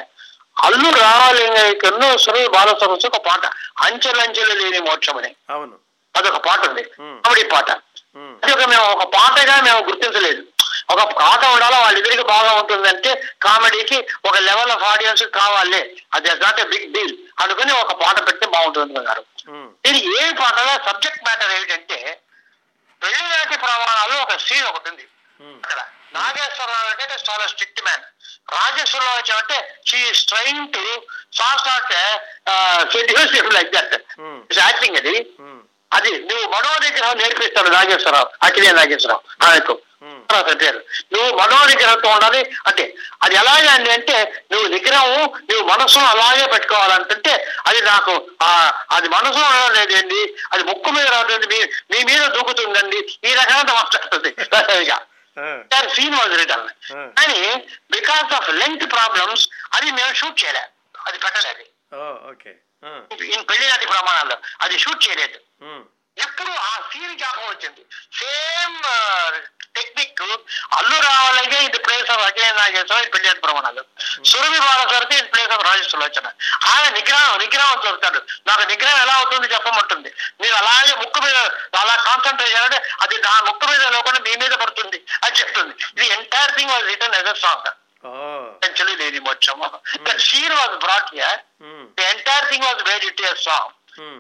అల్లు 0.58 0.90
రామలింగయ్యకను 1.00 2.08
సురేష్ 2.22 2.52
బాలసరస్సు 2.54 3.08
ఒక 3.10 3.20
పాట 3.26 3.44
అంచెలంచెలు 3.86 4.54
లేని 4.62 4.80
మోక్షం 4.88 5.18
అని 5.20 5.32
అదొక 6.16 6.38
పాట 6.46 6.62
ఉంది. 6.70 6.84
కామెడీ 7.24 7.44
పాట 7.52 7.70
అది 8.38 8.52
ఒక 8.54 8.64
మేము 8.70 8.86
ఒక 8.94 9.04
పాటగా 9.16 9.56
మేము 9.66 9.82
గుర్తించలేదు 9.88 10.42
ఒక 10.94 11.02
పాట 11.14 11.42
ఉండాలా 11.48 11.78
వాళ్ళిద్దరికి 11.80 12.24
బాగా 12.32 12.52
ఉంటుందంటే 12.60 13.12
కామెడీకి 13.46 13.98
ఒక 14.26 14.36
లెవెల్ 14.48 14.72
ఆఫ్ 14.76 14.86
ఆడియన్స్ 14.92 15.24
కావాలి 15.36 15.82
అది 16.16 16.30
నాట్ 16.42 16.60
ఎ 16.60 16.68
బిగ్ 16.72 16.88
డీల్ 16.94 17.14
అనుకుని 17.42 17.74
ఒక 17.82 17.94
పాట 18.02 18.18
పెడితే 18.28 18.48
బాగుంటుంది 18.56 18.98
అన్నారు 19.02 19.24
ఇది 19.86 20.00
ఏ 20.16 20.24
పాటలో 20.40 20.74
సబ్జెక్ట్ 20.88 21.24
మ్యాటర్ 21.28 21.54
ఏమిటంటే 21.58 22.00
పెళ్ళి 23.02 23.24
నాటి 23.34 23.58
ప్రమాణాలు 23.60 24.16
ఒక 24.24 24.38
సీన్ 24.46 24.68
ఒకటి 24.72 24.90
ఉంది 24.92 25.06
అక్కడ 25.58 25.80
నాగేశ్వరరావు 26.14 26.90
అంటే 26.94 27.18
చాలా 27.30 27.46
స్ట్రిక్ట్ 27.48 27.82
మ్యాన్. 27.84 28.04
రాజేశ్వరరావు 28.54 29.18
వచ్చామంటే 29.18 29.58
she is 29.88 30.28
train 30.28 30.62
to 30.74 30.84
soft 31.34 31.70
అంటే 31.70 32.02
సెడ్యూస్ 32.94 33.56
లైక్ 33.58 33.72
దట్ 33.74 33.96
యాక్టింగ్ 34.60 34.98
అది. 34.98 35.16
ఉమ్, 35.40 35.60
అది 35.92 36.12
నువ్వు 36.30 36.46
మనోనిగ్రహం 36.54 37.18
నేర్పిస్తాడు 37.18 37.70
నాగేశ్వరరావు 37.70 38.30
అఖిలే 38.44 38.72
నాగేశ్వరరావు 38.72 39.24
ఆయనకు. 39.46 39.76
పేరు. 40.62 40.80
నువ్వు 41.14 41.30
మనోనిగ్రహంతో 41.38 42.10
ఉండాలి. 42.10 42.42
అంటే 42.68 42.84
అది 43.24 43.36
ఎలాగే 43.36 43.68
అండి 43.68 43.90
అంటే 43.92 44.18
నువ్వు 44.52 44.68
నిగ్రహం 44.68 45.10
నువ్వు 45.50 45.64
మనసును 45.70 46.06
అలాగే 46.06 46.46
పెట్టుకోవాలంటే 46.48 47.34
అది 47.68 47.82
నాకు 47.82 48.14
అది 48.96 49.08
మనసులో 49.10 49.46
ఉండడం 49.48 49.74
లేదండి 49.78 50.22
అది 50.52 50.64
ముక్కు 50.64 50.92
మీద 50.92 51.08
రాదండి 51.08 51.60
మీ 51.92 52.00
మీద 52.04 52.24
దూకుతుందండి. 52.36 53.00
ఈ 53.24 53.34
రకంగా 53.34 53.74
మాట్లాడుతుంది. 53.74 54.32
ఆ, 55.38 55.48
సీన్ 55.96 56.16
వాజ్ 56.16 56.36
రిటర్న్ 56.40 56.68
Hmm. 56.90 57.10
కానీ 57.18 57.40
బికాస్ 57.92 58.32
ఆఫ్ 58.38 58.50
లెంగ్త్ 58.60 58.86
ప్రాబ్లమ్స్ 58.94 59.44
అది 59.72 59.88
మేము 59.98 60.14
షూట్ 60.14 60.40
చేయలే 60.42 60.64
అది 61.06 61.18
పెట్టలేదు 61.20 61.66
ఓ 61.96 62.02
ఓకే 62.32 62.52
ఆ, 62.84 62.90
ఇన్ 63.28 63.46
పెళ్ళి 63.50 63.66
నాటి 63.70 63.86
ప్రమాణాల్లో 63.92 64.38
అది 64.60 64.76
షూట్ 64.80 65.04
చేయలేదు 65.06 65.38
ఎప్పుడు 66.26 66.52
ఆ 66.70 66.74
సీన్ 66.92 67.16
జ్ఞాపకం 67.20 67.48
వచ్చింది. 67.54 67.82
సేమ్ 68.20 68.78
టెక్నిక్ 69.78 70.22
అల్లు 70.78 70.98
రావాలంటే 71.08 71.58
ఇది 71.66 71.80
ప్లేస్ 71.86 72.10
ఆఫ్ 72.14 72.24
అఖిలే 72.28 72.50
నాగేశ్వర 72.60 73.00
ఇది 73.02 73.12
పెళ్ళి 73.16 73.34
ప్రమాణాలు. 73.46 73.82
సురభి 74.30 74.60
బాలసరతి 74.66 75.16
ఇది 75.20 75.30
ప్లేస్ 75.34 75.52
ఆఫ్ 75.56 75.64
రాజేశ్వరలోచన 75.70 76.28
ఆయన 76.72 76.88
నిగ్రహం 76.98 77.34
నిగ్రహం 77.44 77.78
చెప్తాడు 77.86 78.20
నాకు 78.48 78.64
నిగ్రహం 78.72 79.00
ఎలా 79.06 79.16
అవుతుంది 79.22 79.54
చెప్పమంటుంది. 79.56 80.10
మీరు 80.42 80.56
అలాగే 80.62 80.94
ముక్కు 81.02 81.20
మీద 81.26 81.38
అలా 81.82 81.96
కాన్సన్ట్రేట్ 82.10 82.52
చేయాలంటే 82.54 82.80
అది 83.06 83.16
నా 83.28 83.36
ముక్కు 83.50 83.66
మీద 83.72 83.84
లేకుండా 83.96 84.20
మీ 84.28 84.34
మీద 84.44 84.54
పడుతుంది 84.64 85.00
అని 85.24 85.38
చెప్తుంది. 85.42 85.74
ఇది 85.98 86.08
entire 86.18 86.56
thing 86.58 86.74
was 86.76 86.86
return 86.94 87.18
as 87.22 87.42
song 87.46 87.70
actually 88.66 88.96
లేని 89.04 89.20
వచ్చాము 89.32 89.68
scene 90.28 90.56
was 90.60 90.76
brought 90.86 91.10
here 91.16 91.40
the 91.98 92.06
entire 92.14 92.48
thing 92.52 92.66
was 92.70 92.84
made 92.90 93.06
it 93.10 93.24
song 93.48 93.74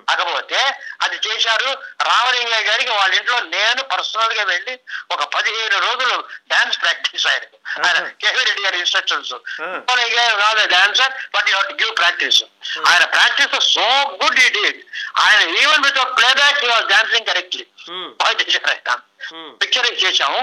కాకపోతే 0.07 0.59
అది 0.99 1.17
చేశారు 1.25 1.69
రామలింగయ్య 2.07 2.63
గారికి 2.67 2.91
వాళ్ళ 2.91 3.13
ఇంట్లో 3.15 3.39
నేను 3.51 3.81
పర్సనల్గా 3.91 4.43
వెళ్ళి 4.43 4.73
ఒక 5.11 5.23
పదిహేను 5.35 5.79
రోజులు 5.79 6.15
డాన్స్ 6.49 6.79
ప్రాక్టీస్ 6.79 7.25
ఆయన 7.27 7.43
ఆయన 7.85 7.97
కేవీ 8.21 8.41
రెడ్డి 8.41 8.63
గారి 8.63 8.79
instructions 8.79 9.33
Ramalingaiah 9.81 10.67
dancer 10.73 11.13
but 11.35 11.49
you 11.51 11.61
give 11.79 11.93
practice 11.95 12.41
ఆయన 12.85 13.03
practice 13.13 13.55
so 13.69 13.87
good 14.21 14.39
he 14.39 14.49
did 14.57 14.79
ఆయన 15.21 15.41
even 15.59 15.83
with 15.85 15.99
playback 16.35 16.61
dancing 16.89 17.27
correctly 17.27 17.65
um, 17.91 18.09
చేశారు 18.21 19.01
ఆయన. 19.31 19.51
పిక్చర్ 19.61 19.87
చేశాము. 20.01 20.39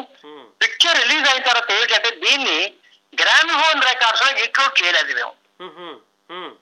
పిక్చర్ 0.61 0.97
రిలీజ్ 1.01 1.27
అయిన 1.29 1.43
తర్వాత 1.49 1.71
ఏంటంటే 1.73 2.11
దీన్ని 2.23 2.59
గ్రామిఫోన్ 3.13 3.83
రికార్డ్స్లో 3.85 4.29
ఇంక్లూడ్ 4.45 4.79
చేయలేదు. 4.81 5.27
మ్మ్. 6.31 6.53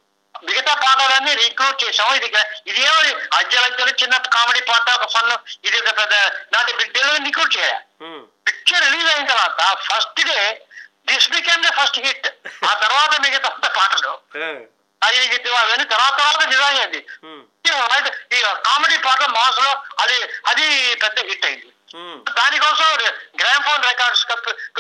మిగతా 0.43 0.75
పాటలన్నీ 0.75 1.35
రీక్రూట్ 1.35 1.85
చేసాము 1.85 2.15
ఇది 2.15 2.29
ఇదేమో 2.67 2.99
అజ్జలంజలు 3.39 3.93
చిన్న 4.03 4.17
కామెడీ 4.17 4.61
పాట 4.61 4.91
ఒక 4.91 5.07
ఫన్ 5.15 5.31
ఇది 5.65 5.79
ఒక 5.81 5.93
పెద్ద 5.99 6.15
నాటి 6.53 6.73
బిగ్ 6.73 6.93
డీల్ 6.95 7.25
రిక్రూట్ 7.25 7.57
చేయాలి. 7.57 7.81
పిక్చర్ 8.47 8.83
రిలీజ్ 8.83 9.11
అయిన 9.13 9.27
తర్వాత 9.27 9.61
first 9.89 10.21
day 10.25 10.39
this 11.07 11.29
became 11.31 11.65
the 11.65 11.73
first 11.73 11.99
hit 11.99 12.29
ఆ 12.71 12.73
తర్వాత 12.75 13.13
మిగతా 13.21 13.49
అంత 13.49 13.67
పాటలు. 13.79 14.13
హిట్ 15.33 15.49
అవన్నీ 15.49 15.85
తర్వాత 15.85 16.15
తర్వాత 16.19 16.49
డిజైన్ 16.49 16.79
అయింది. 16.79 17.07
మ్మ్. 17.25 17.43
ఈ 18.37 18.43
కామెడీ 18.43 18.97
పాట 18.97 19.23
మాస్లో 19.29 19.73
అది 19.99 20.17
అది 20.47 20.95
పెద్ద 20.95 21.19
హిట్ 21.21 21.45
అయింది. 21.45 21.69
మ్మ్. 21.95 22.19
దానికోసం 22.37 22.89
గ్రామ్ 23.41 23.65
ఫోన్ 23.65 23.83
రికార్డ్స్ 23.85 24.27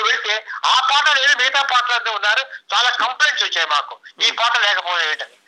వెళ్తే 0.02 0.34
ఆ 0.64 0.88
పాట 0.90 1.06
లేదు 1.18 1.32
మిగతా 1.42 1.62
పాటలు 1.62 2.10
ఉన్నారు 2.10 2.42
చాలా 2.74 2.90
కంప్లైంట్స్ 2.90 3.44
వచ్చాయి 3.44 3.66
మాకు. 3.66 4.00
ఈ 4.22 4.30
పాట 4.30 4.58
లేకపోయేటని 4.58 5.30
మ్మ్. 5.30 5.41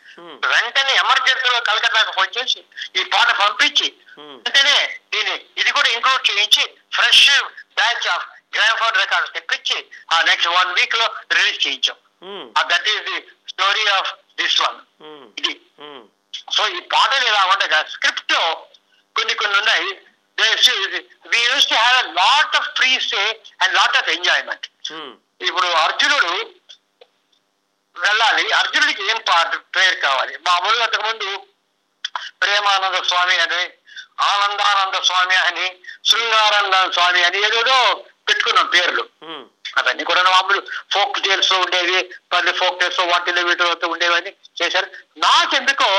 వెంటనే 0.51 0.93
ఎమర్జెన్సీలో 1.03 1.59
కలకత్తాకు 1.69 2.11
ఫోన్ 2.17 2.31
చేసి 2.37 2.59
ఈ 2.99 3.03
పాట 3.13 3.29
పంపించి. 3.41 3.87
వెంటనే 4.43 4.77
దీన్ని 5.13 5.35
ఇది 5.61 5.71
కూడా 5.77 5.89
ఇంక్లూడ్ 5.95 6.23
చేయించి 6.29 6.63
fresh 6.97 7.27
batch 7.79 8.07
of 8.15 8.25
phone 8.81 8.97
records 9.03 9.33
తెప్పించి 9.37 9.77
ఆ 10.13 10.17
నెక్స్ట్ 10.29 10.49
వన్ 10.57 10.69
వీక్లో 10.79 11.07
రిలీజ్ 11.37 11.59
చేయించాం. 11.65 11.97
That 12.71 12.87
is 12.93 13.03
the 13.09 13.17
story 13.53 13.85
of 13.97 14.11
this 14.41 14.57
one. 14.65 14.79
ఇది. 15.39 15.53
సో 16.55 16.63
ఈ 16.77 16.79
పాటలు 16.93 17.25
ఇలా 17.31 17.43
ఉండగా 17.53 17.79
స్క్రిప్ట్లో 17.95 18.43
కొన్ని 19.15 19.33
కొన్ని 19.41 19.57
ఉన్నాయి 19.61 19.89
we 21.33 21.39
use 21.49 21.69
to 21.71 21.75
have 21.81 22.07
lot 22.21 22.55
of 22.59 22.69
free 22.77 22.91
stay 23.07 23.23
and 23.61 23.73
lot 23.79 23.97
of 23.99 24.09
enjoyment. 24.15 24.67
ఇప్పుడు 25.47 25.67
అర్జునుడు 25.83 26.31
వెళ్ళాలి. 28.03 28.51
అర్జునుడికి 28.51 29.03
ఏం 29.09 29.17
పాట 29.29 29.55
పేరు 29.75 29.95
కావాలి? 29.95 30.33
మామూలుగా 30.47 30.83
అంతకుముందు 30.83 31.29
ప్రేమానంద 32.41 32.97
స్వామి 33.03 33.35
అని 33.37 33.63
ఆనందానంద 34.21 34.97
స్వామి 35.03 35.35
అని 35.35 35.65
శృంగానంద 36.09 36.75
స్వామి 36.91 37.23
అని 37.23 37.37
ఏదేదో 37.45 37.77
పెట్టుకున్నాం 38.27 38.67
పేర్లు. 38.67 39.03
అవన్నీ 39.77 40.03
కూడా 40.03 40.21
మామూలు 40.23 40.61
ఫోక్ 40.91 41.17
టేల్స్లో 41.23 41.57
ఉండేవి 41.59 41.97
మళ్ళీ 42.33 42.51
ఫోక్ 42.51 42.79
టేల్స్ 42.79 42.99
వాటిలో 42.99 43.41
వీటిలో 43.41 43.87
ఉండేవని 43.87 44.31
చేశారు. 44.61 44.87
నాకెందుకో 45.17 45.89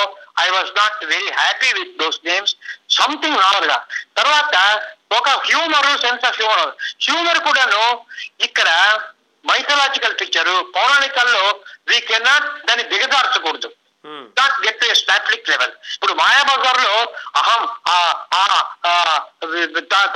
I 0.40 0.48
was 0.48 0.70
not 0.76 1.04
very 1.04 1.30
happy 1.30 1.72
with 1.72 1.92
those 1.96 2.20
names 2.24 2.54
something 2.90 3.38
నార్మల్గా. 3.38 3.78
తర్వాత 4.16 4.54
ఒక 5.12 5.28
humour 5.28 5.90
sense 6.00 6.24
of 6.24 6.36
humour 6.36 6.72
humour 7.04 7.38
కూడాను 7.38 7.82
ఇక్కడ 8.40 8.68
మైథలాజికల్ 9.50 10.14
పిక్చర్ 10.20 10.52
పౌరాణికల్లో 10.76 11.44
వీ 11.88 12.00
కెనాట్ 12.00 12.48
దాన్ని. 12.66 12.84
నాట్ 14.38 14.66
గెట్ 14.66 14.80
టు 14.80 14.94
స్టాట్లిక్ 14.94 15.48
లెవెల్ 15.48 15.72
ఇప్పుడు 15.94 16.12
మాయాబజార్లో 16.12 16.92
అహం 17.36 17.62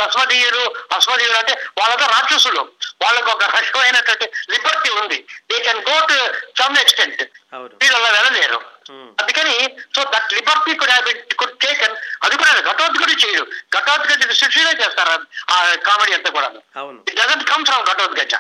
తస్మదీయులు 0.01 0.75
అస్మదీయులు 0.97 1.37
అంటే 1.37 1.55
వాళ్ళతో 1.79 2.07
రాక్షసులు. 2.07 2.63
వాళ్ళకు 3.03 3.31
ఒక 3.31 3.45
రకమైనటువంటి 3.45 4.27
లిబర్టీ 4.51 4.91
ఉంది. 4.91 5.19
They 5.51 5.59
can 5.59 5.81
go 5.89 5.97
to 6.07 6.19
some 6.63 6.77
extent 6.77 7.23
వీళ్ళు 7.83 7.97
అలా 7.99 8.09
వెళ్ళలేరు. 8.09 8.61
మ్మ్. 8.91 9.11
అందుకని 9.21 9.55
so 9.97 10.05
that 10.05 10.33
liberty 10.33 10.75
could 10.75 11.35
could 11.35 11.59
taken 11.59 11.97
అది 12.23 12.37
కూడా 12.37 12.53
ఘటోద్గడి 12.73 13.13
చేయరు 13.13 13.47
ఘటోద్గడి 13.77 14.35
సృష్టినే 14.35 14.73
చేస్తారు. 14.85 15.21
ఆ 15.51 15.75
కామెడీ 15.75 16.13
అంతా 16.13 16.31
కూడా 16.31 16.49
it 17.09 17.17
doesn't 17.21 17.45
come 17.51 17.67
from 17.67 17.85
Ghatotkacha. 17.87 18.35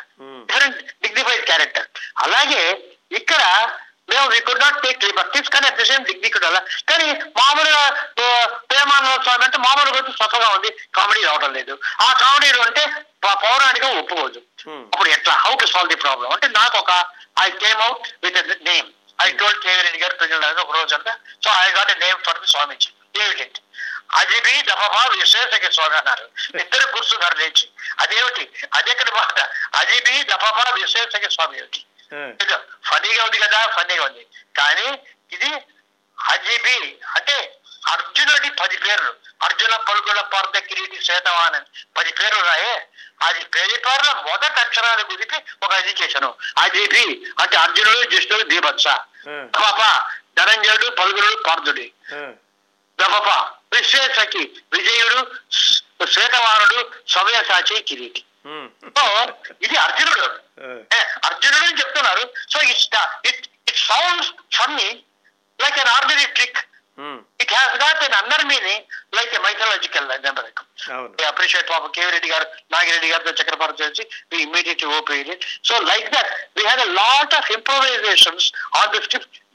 Different 0.48 0.80
dignified 1.04 1.44
character 1.50 1.86
అలాగే 2.26 2.62
ఇక్కడ 3.20 3.42
మేము 4.10 4.26
we 4.32 4.38
could 4.46 4.62
not 4.62 4.78
take 4.84 5.04
liberties 5.08 5.50
కానీ 5.54 5.66
అట్ 5.66 5.78
ద 5.80 5.84
సేమ్ 5.90 6.04
డిగ్నిఫైడ్ 6.08 6.46
అలా 6.48 6.60
కానీ 6.90 7.06
మామూలుగా 7.40 7.82
ప్రేమానంద 8.70 9.18
స్వామి 9.26 9.44
అంటే 9.44 9.58
మామూలుగా 9.66 9.96
వచ్చి 9.98 10.12
స్వతగా 10.18 10.48
ఉంది. 10.56 10.70
కామెడీ 10.96 11.20
రావడం 11.28 11.50
లేదు. 11.58 11.74
ఆ 12.06 12.08
కామెడీలో 12.22 12.62
అంటే 12.68 12.84
పౌరాణికం 13.44 13.92
ఒప్పుకోదు 14.02 14.40
Hmm. 14.64 14.80
అప్పుడు 14.92 15.08
ఎట్లా? 15.08 15.34
How 15.44 15.52
to 15.60 15.66
solve 15.72 15.90
the 15.92 15.96
problem 16.04 16.30
అంటే 16.34 16.46
నాకు 16.56 16.76
ఒక 16.78 16.92
I 17.44 17.46
came 17.62 17.80
out 17.84 18.08
with 18.24 18.38
name 18.68 18.88
I 19.18 19.28
told 19.40 19.60
KV 19.64 19.80
Reddy 19.86 20.00
garu 20.02 20.14
ప్రజలు 20.20 20.62
ఒక 20.64 20.72
రోజు 20.78 20.92
అంతా. 20.96 21.12
So 21.44 21.48
I 21.64 21.68
got 21.76 21.92
name 22.02 22.18
for 22.26 22.40
the 22.42 22.48
swamiji. 22.54 22.90
ఏమిటి 23.14 23.60
అజిబి 24.10 24.62
దఫబా 24.62 25.02
విశేషకి 25.12 25.68
స్వామి 25.74 25.96
అన్నారు. 25.96 26.24
ఇద్దరు 26.62 26.86
కూర్చున్నారు 26.92 27.36
లేచి. 27.38 27.66
అదేమిటి? 28.02 28.44
అదెక్కడి 28.74 29.10
మాట. 29.10 29.38
అజిబి 29.76 30.14
దఫబా 30.22 30.64
విశేషకి 30.70 31.30
స్వామి 31.30 31.58
ఏమిటి? 31.58 31.80
ఫనీగా 32.84 33.24
ఉంది 33.24 33.38
కదా 33.38 33.60
ఫనీగా 33.76 34.04
ఉంది. 34.04 34.24
కానీ 34.56 34.88
ఇది 35.32 35.50
అజిబి 36.18 36.76
అంటే 37.16 37.36
అర్జునుడి 37.86 38.50
పది 38.60 38.76
పేర్లు. 38.76 39.12
అర్జున 39.44 39.76
పలుకుల 39.88 40.20
పార్ద 40.32 40.58
కిరీటి 40.58 40.98
శ్వేతవానన్ 41.04 41.66
పది 41.96 42.12
పేర్లు 42.12 42.38
ఉన్నాయే 42.40 42.74
అది 43.20 43.44
పేరు 43.44 43.76
పేర్ల 43.86 44.10
మొదటి 44.26 44.60
అక్షరాలు 44.60 45.02
గురించి 45.10 45.38
ఒక 45.62 45.72
ఇది 45.72 45.92
చేశాను 46.02 46.30
అజిబి 46.62 47.04
అంటే 47.40 47.56
అర్జునుడు 47.56 48.02
జ్యేష్ఠుడు 48.12 48.42
దీపత్స. 48.42 48.86
పాప 49.56 49.80
ధనంజయుడు 50.38 50.86
పలుగురుడు 50.90 51.36
పార్థుడి. 51.48 51.86
దపప 53.00 53.28
విశ్వేశకి 53.74 54.42
విజయుడు 54.72 55.20
శ్వ- 55.52 56.08
శ్వేతవానుడు 56.12 56.78
సవ్యసాచి 57.08 57.80
కిరీటి. 57.80 58.24
సో 58.96 59.04
ఇది 59.62 59.76
అర్జునుడు. 59.76 60.26
అర్జునుడు 61.24 61.64
అని 61.64 61.78
చెప్తున్నారు. 61.80 62.32
So 62.50 62.60
it's 62.62 62.88
it 63.26 63.48
it 63.68 63.76
sounds 63.76 64.30
funny 64.56 65.04
like 65.60 65.78
an 65.78 65.88
ordinary 65.88 66.26
trick. 66.26 66.58
It 67.40 67.52
has 67.54 67.76
got 67.76 68.04
an 68.04 68.12
under 68.12 68.44
meaning 68.44 68.84
like 69.14 69.34
a 69.34 69.38
mythological 69.38 70.10
అవును. 70.90 71.26
అప్రిషియేట్ 71.26 71.70
పాప 71.70 71.86
కేవీ 71.86 72.10
రెడ్డి 72.10 72.28
గారు 72.28 72.46
నాగిరెడ్డి 72.72 73.08
గారితో 73.08 73.30
చక్రపాణి 73.30 73.72
చేసి 73.82 74.02
we 74.32 74.42
immediately 74.42 74.88
open 74.88 75.32
so 75.64 75.78
like 75.80 76.10
that 76.10 76.32
we 76.56 76.64
had 76.64 76.80
a 76.80 76.84
lot 76.84 77.34
of 77.34 77.50
improvisations 77.50 78.52
on 78.76 78.92
the 78.92 78.96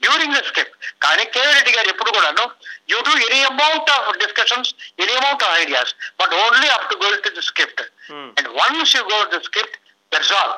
script 0.06 0.08
during 0.08 0.36
the 0.36 0.44
script 0.48 0.76
కానీ 1.04 1.24
కేవీ 1.34 1.52
రెడ్డి 1.58 1.72
గారు 1.76 1.90
ఎప్పుడు 1.92 2.12
కూడాను 2.16 2.46
you 2.92 3.00
do 3.02 3.14
any 3.26 3.42
amount 3.48 3.90
of 3.98 4.18
discussions 4.22 4.70
any 5.00 5.14
amount 5.16 5.44
of 5.46 5.54
ideas 5.60 5.92
but 6.20 6.34
only 6.42 6.70
up 6.76 6.88
to 6.92 6.98
go 7.04 7.10
to 7.20 7.34
the 7.38 7.46
script 7.50 7.84
Hmm. 8.08 8.26
And 8.38 8.48
once 8.58 8.92
you 8.96 9.02
go 9.08 9.20
to 9.30 9.38
script 9.46 9.78
that's 10.12 10.34
all 10.34 10.52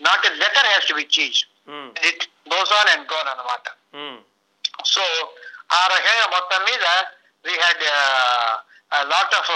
not 0.00 0.26
a 0.26 0.34
letter 0.42 0.66
has 0.68 0.84
to 0.88 0.94
be 0.94 1.04
cheese 1.14 1.38
hmm. 1.70 1.88
It 2.08 2.22
goes 2.52 2.72
on 2.76 2.90
and 2.92 3.06
gone 3.10 3.28
అన్నమాట 3.30 3.66
మ్మ్. 3.96 4.18
So 4.92 5.02
ఆ 5.72 5.82
రకంగా 5.88 6.26
మొత్తం 6.34 6.60
మీద 6.68 6.84
we 7.44 7.54
had 7.58 7.82
lot 9.10 9.34
of 9.34 9.50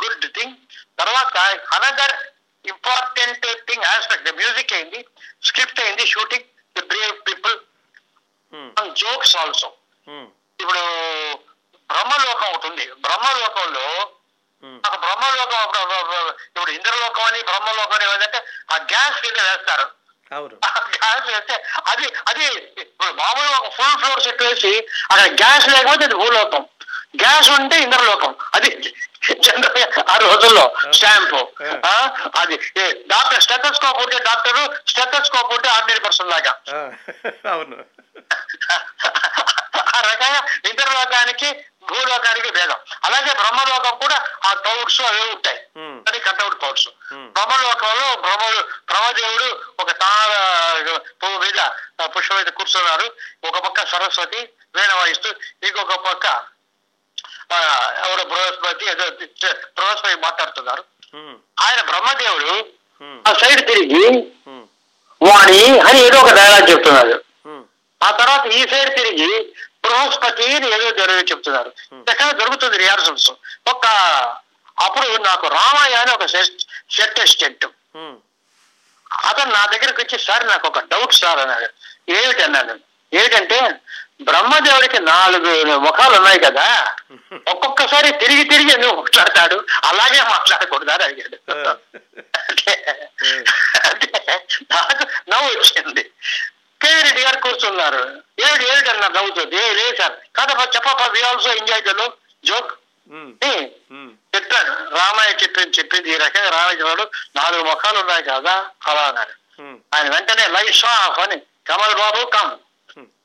good 0.00 0.26
thing 0.34 0.54
తర్వాత 1.00 1.36
another 1.76 2.14
important 2.64 3.44
thing 3.68 3.84
aspect 3.90 4.30
music 4.40 4.72
అయింది 4.72 5.00
script 5.42 5.82
అయింది 5.84 6.06
shooting 6.12 6.46
the 6.76 6.84
brave 6.90 7.14
people 7.28 7.56
hmm. 7.56 7.68
Jokes 8.92 9.36
also 9.36 9.72
hmm. 10.08 10.26
ఇప్పుడు 10.60 10.78
బ్రహ్మలోకం 11.86 12.52
ఒకటి 12.52 12.66
ఉంది. 12.66 12.92
బ్రహ్మలోకంలో. 12.92 14.10
నాకు 14.64 14.96
బ్రహ్మలోకం 14.96 15.58
అప్పుడు- 15.58 16.28
ఇప్పుడు 16.28 16.70
ఇంద్రలోకం 16.70 17.22
అని 17.22 17.42
బ్రహ్మలోకం 17.42 17.92
అని 17.92 18.04
ఏదంటే 18.04 18.44
ఆ 18.72 18.76
గ్యాస్ 18.76 19.22
కింద 19.22 19.36
వేస్తారు. 19.36 19.90
గ్యాస్ 20.78 21.26
వేస్తే 21.26 21.64
అది 21.86 22.06
అది 22.28 22.44
ఇప్పుడు 22.80 23.12
మామూలుగా 23.12 23.58
ఒక 23.58 23.72
ఫుల్ 23.72 23.98
ఫ్లోర్ 23.98 24.22
సెట్ 24.22 24.42
వేసి 24.42 24.78
అక్కడ 25.10 25.26
గ్యాస్ 25.26 25.68
లేకపోతే 25.68 26.04
అది 26.04 26.14
భూలోకం. 26.14 26.66
గ్యాస్ 27.20 27.50
ఉంటే 27.50 27.76
ఇంద్రలోకం. 27.76 28.34
అది 28.54 28.94
ఆ 30.08 30.16
రోజుల్లో 30.16 30.76
స్టాంపు. 30.92 31.48
అది 32.38 32.56
డాక్టర్ 33.06 33.42
స్టెటోస్కోప్ 33.42 34.02
ఉంటే 34.02 34.18
డాక్టర్ 34.18 34.90
స్టెటోస్కోప్ 34.90 35.52
ఉంటే 35.52 35.68
ఆర్డినరీ 35.68 36.00
పర్సన్ 36.00 36.30
లాగా. 36.30 36.56
అవును. 37.52 37.76
ఆ 39.96 40.00
రకంగా 40.00 40.42
ఇంద్రలోకానికి 40.64 41.64
భూలోకానికి 41.90 42.50
భేదం. 42.50 42.76
అలాగే 43.04 43.32
బ్రహ్మలోకం 43.32 43.98
కూడా 43.98 44.26
ఆ 44.46 44.54
పౌడ్స్ 44.54 45.00
అవి 45.00 45.20
ఉంటాయి. 45.20 45.56
అది 46.08 46.18
కట్అవుట్ 46.20 46.52
Hmm. 47.12 47.26
బ్రహ్మలోకంలో 47.26 48.14
బ్రహ్మ 48.14 48.60
బ్రహ్మదేవుడు 48.88 49.60
ఒక 49.80 49.90
తార 49.90 50.30
పువ్వు 51.22 51.38
మీద 51.38 51.70
పుష్పం 52.06 52.36
మీద 52.36 52.46
కూర్చున్నారు. 52.46 53.12
ఒక 53.44 53.58
పక్క 53.58 53.86
సరస్వతి 53.86 54.48
వీణ 54.74 54.92
వాయిస్తూ 54.92 55.32
ఇంకొక 55.62 55.94
పక్క 55.94 56.26
ఎవరో 58.04 58.24
బృహస్పతి 58.30 58.84
ఏదో 58.92 59.04
బృహస్పతి 59.76 60.16
మాట్లాడుతున్నారు. 60.26 60.82
ఆయన 61.64 61.80
బ్రహ్మదేవుడు. 61.90 62.52
ఆ 63.28 63.32
సైడ్ 63.42 63.62
తిరిగి. 63.70 64.04
వాణి 65.20 65.62
అని 65.86 65.98
ఏదో 66.06 66.16
ఒక 66.22 66.32
డైలాగ్ 66.38 66.70
చెప్తున్నాడు. 66.70 67.16
ఆ 68.00 68.10
తర్వాత 68.20 68.44
ఈ 68.58 68.60
సైడ్ 68.72 68.90
తిరిగి 68.98 69.30
బృహస్పతి 69.84 70.46
అని 70.56 70.68
ఏదో 70.76 70.88
జరిగి 71.00 71.30
చెప్తున్నారు. 71.30 71.70
ఎక్కడ 72.12 72.28
దొరుకుతుంది 72.40 72.76
రిహార్సల్స్ 72.82 73.30
ఒక 73.72 73.86
అప్పుడు 74.84 75.08
నాకు 75.28 75.46
రామయ్య 75.58 76.00
అని 76.02 76.12
ఒక 76.16 76.26
సెట్ 76.96 77.20
అసిస్టెంట్. 77.24 77.66
అతను 79.28 79.50
నా 79.52 79.62
దగ్గరకు 79.72 80.00
వచ్చి 80.02 80.18
సార్ 80.26 80.44
నాకు 80.50 80.66
ఒక 80.68 80.80
డౌట్ 80.92 81.20
సార్ 81.22 81.40
అన్నాడు 81.42 81.68
ఏమిటి 82.12 82.42
అన్నాను 82.46 82.74
ఏమిటంటే 83.12 83.58
బ్రహ్మదేవుడికి 84.24 84.98
నాలుగు 85.00 85.50
ముఖాలు 85.78 86.14
ఉన్నాయి 86.16 86.38
కదా. 86.38 86.66
ఒక్కొక్కసారి 87.52 88.12
తిరిగి 88.12 88.44
తిరిగి 88.44 88.72
ఎందుకు 88.72 88.94
మాట్లాడతాడు? 88.94 89.56
అలాగే 89.84 90.20
మాట్లాడకూడదు 90.22 90.90
అని 90.90 91.04
అడిగాడు. 91.04 91.36
నాకు 94.70 95.04
నవ్వు 95.30 95.48
వచ్చింది. 95.48 96.04
కేవీ 96.80 97.02
రెడ్డి 97.02 97.22
గారు 97.22 97.38
కూర్చున్నారు. 97.40 98.02
ఏమిటి 98.46 98.64
ఏమిటి 98.68 98.90
అన్నారు 98.90 99.12
నవ్వుతుంది 99.12 99.56
ఏ 99.56 99.72
లేదు 99.72 99.96
సార్. 99.96 100.14
కాదప్ప 100.36 100.62
చెప్పప్ప 100.76 101.02
we 101.14 101.22
also 101.22 101.50
enjoy 101.52 101.82
the 101.82 101.92
joke 102.44 102.72
చెప్పాడు. 104.34 104.72
రామయ్య 104.98 105.32
చెప్పింది 105.42 105.78
చెప్పింది 105.78 106.08
ఈ 106.14 106.16
రకంగా 106.16 106.50
రామయ్య 106.50 106.78
చెప్పాడు 106.78 107.04
నాలుగు 107.36 107.62
ముఖాలు 107.62 107.98
ఉన్నాయి 107.98 108.22
కదా 108.22 108.54
అలా 108.86 109.02
అన్నారు. 109.02 109.34
ఆయన 109.94 110.08
వెంటనే 110.14 110.48
లైట్స్ 110.48 110.84
ఆఫ్ 110.84 111.18
అని 111.18 111.36
Kamal 111.66 111.96
Babu 111.96 112.26
come. 112.26 112.52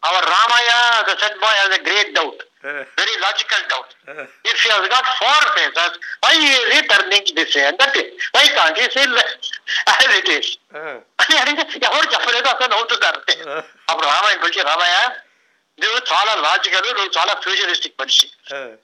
Our 0.03 0.25
Ramaiah 0.31 0.71
the 1.03 1.15
set 1.21 1.39
boy 1.39 1.57
has 1.60 1.73
a 1.73 1.83
great 1.88 2.12
doubt 2.17 2.41
ah, 2.63 2.69
very 2.99 3.15
logical 3.23 3.63
doubt 3.71 3.91
ah, 4.10 4.13
if 4.45 4.57
he 4.62 4.69
has 4.69 4.86
got 4.88 5.05
four 5.19 5.41
faces, 5.55 5.93
why 6.23 6.31
is 6.45 6.65
he 6.71 6.79
turning 6.88 7.25
this 7.38 7.51
way 7.55 7.65
and 7.67 7.77
that 7.79 7.93
way? 7.95 8.05
Why 8.33 8.45
can't 8.49 8.77
he 8.77 8.88
say 8.89 9.05
less? 9.10 9.33
As 9.93 10.10
it 10.19 10.29
is? 10.31 10.47
అని 11.21 11.36
అడిగితే 11.41 11.63
ఎవరు 11.88 12.07
చెప్పలేదు 12.13 12.47
అసలు 12.53 12.69
నవ్వుతున్నారు 12.73 13.19
ఆ, 13.47 13.62
అప్పుడు 13.89 14.07
రామయ్య 14.07 14.38
పిలిచి 14.43 14.67
రామయ్య 14.69 14.97
నువ్వు 15.79 15.99
చాలా 16.12 16.33
లాజికల్ 16.43 16.88
నువ్వు 16.91 17.12
చాలా 17.17 17.33
ఫ్యూచరిస్టిక్ 17.41 17.99
మనిషి 17.99 18.27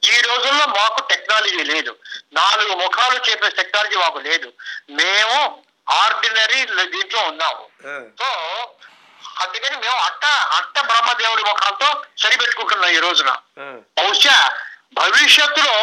ఈ 0.08 0.18
రోజుల్లో 0.28 0.66
మాకు 0.76 1.00
టెక్నాలజీ 1.12 1.64
లేదు. 1.72 1.92
నాలుగు 2.34 2.74
ముఖాలు 2.82 3.18
చెప్పే 3.28 3.50
టెక్నాలజీ 3.60 3.98
మాకు 4.04 4.20
లేదు. 4.28 4.50
మేము 5.00 5.38
ఆర్డినరీ 5.96 6.60
దీంట్లో 6.92 7.22
ఉన్నాము. 7.32 7.64
సో 8.20 8.28
అందుకని 9.42 9.76
మేము 9.76 10.00
అట్ట 10.00 10.26
అట్ట 10.58 10.76
బ్రహ్మదేవుడి 10.86 11.44
ముఖాలతో 11.44 11.90
సరిపెట్టుకుంటున్నాం 12.18 12.90
ఈ 12.90 13.00
రోజున. 13.00 13.30
బహుశా 13.98 14.36
భవిష్యత్తులో 14.96 15.78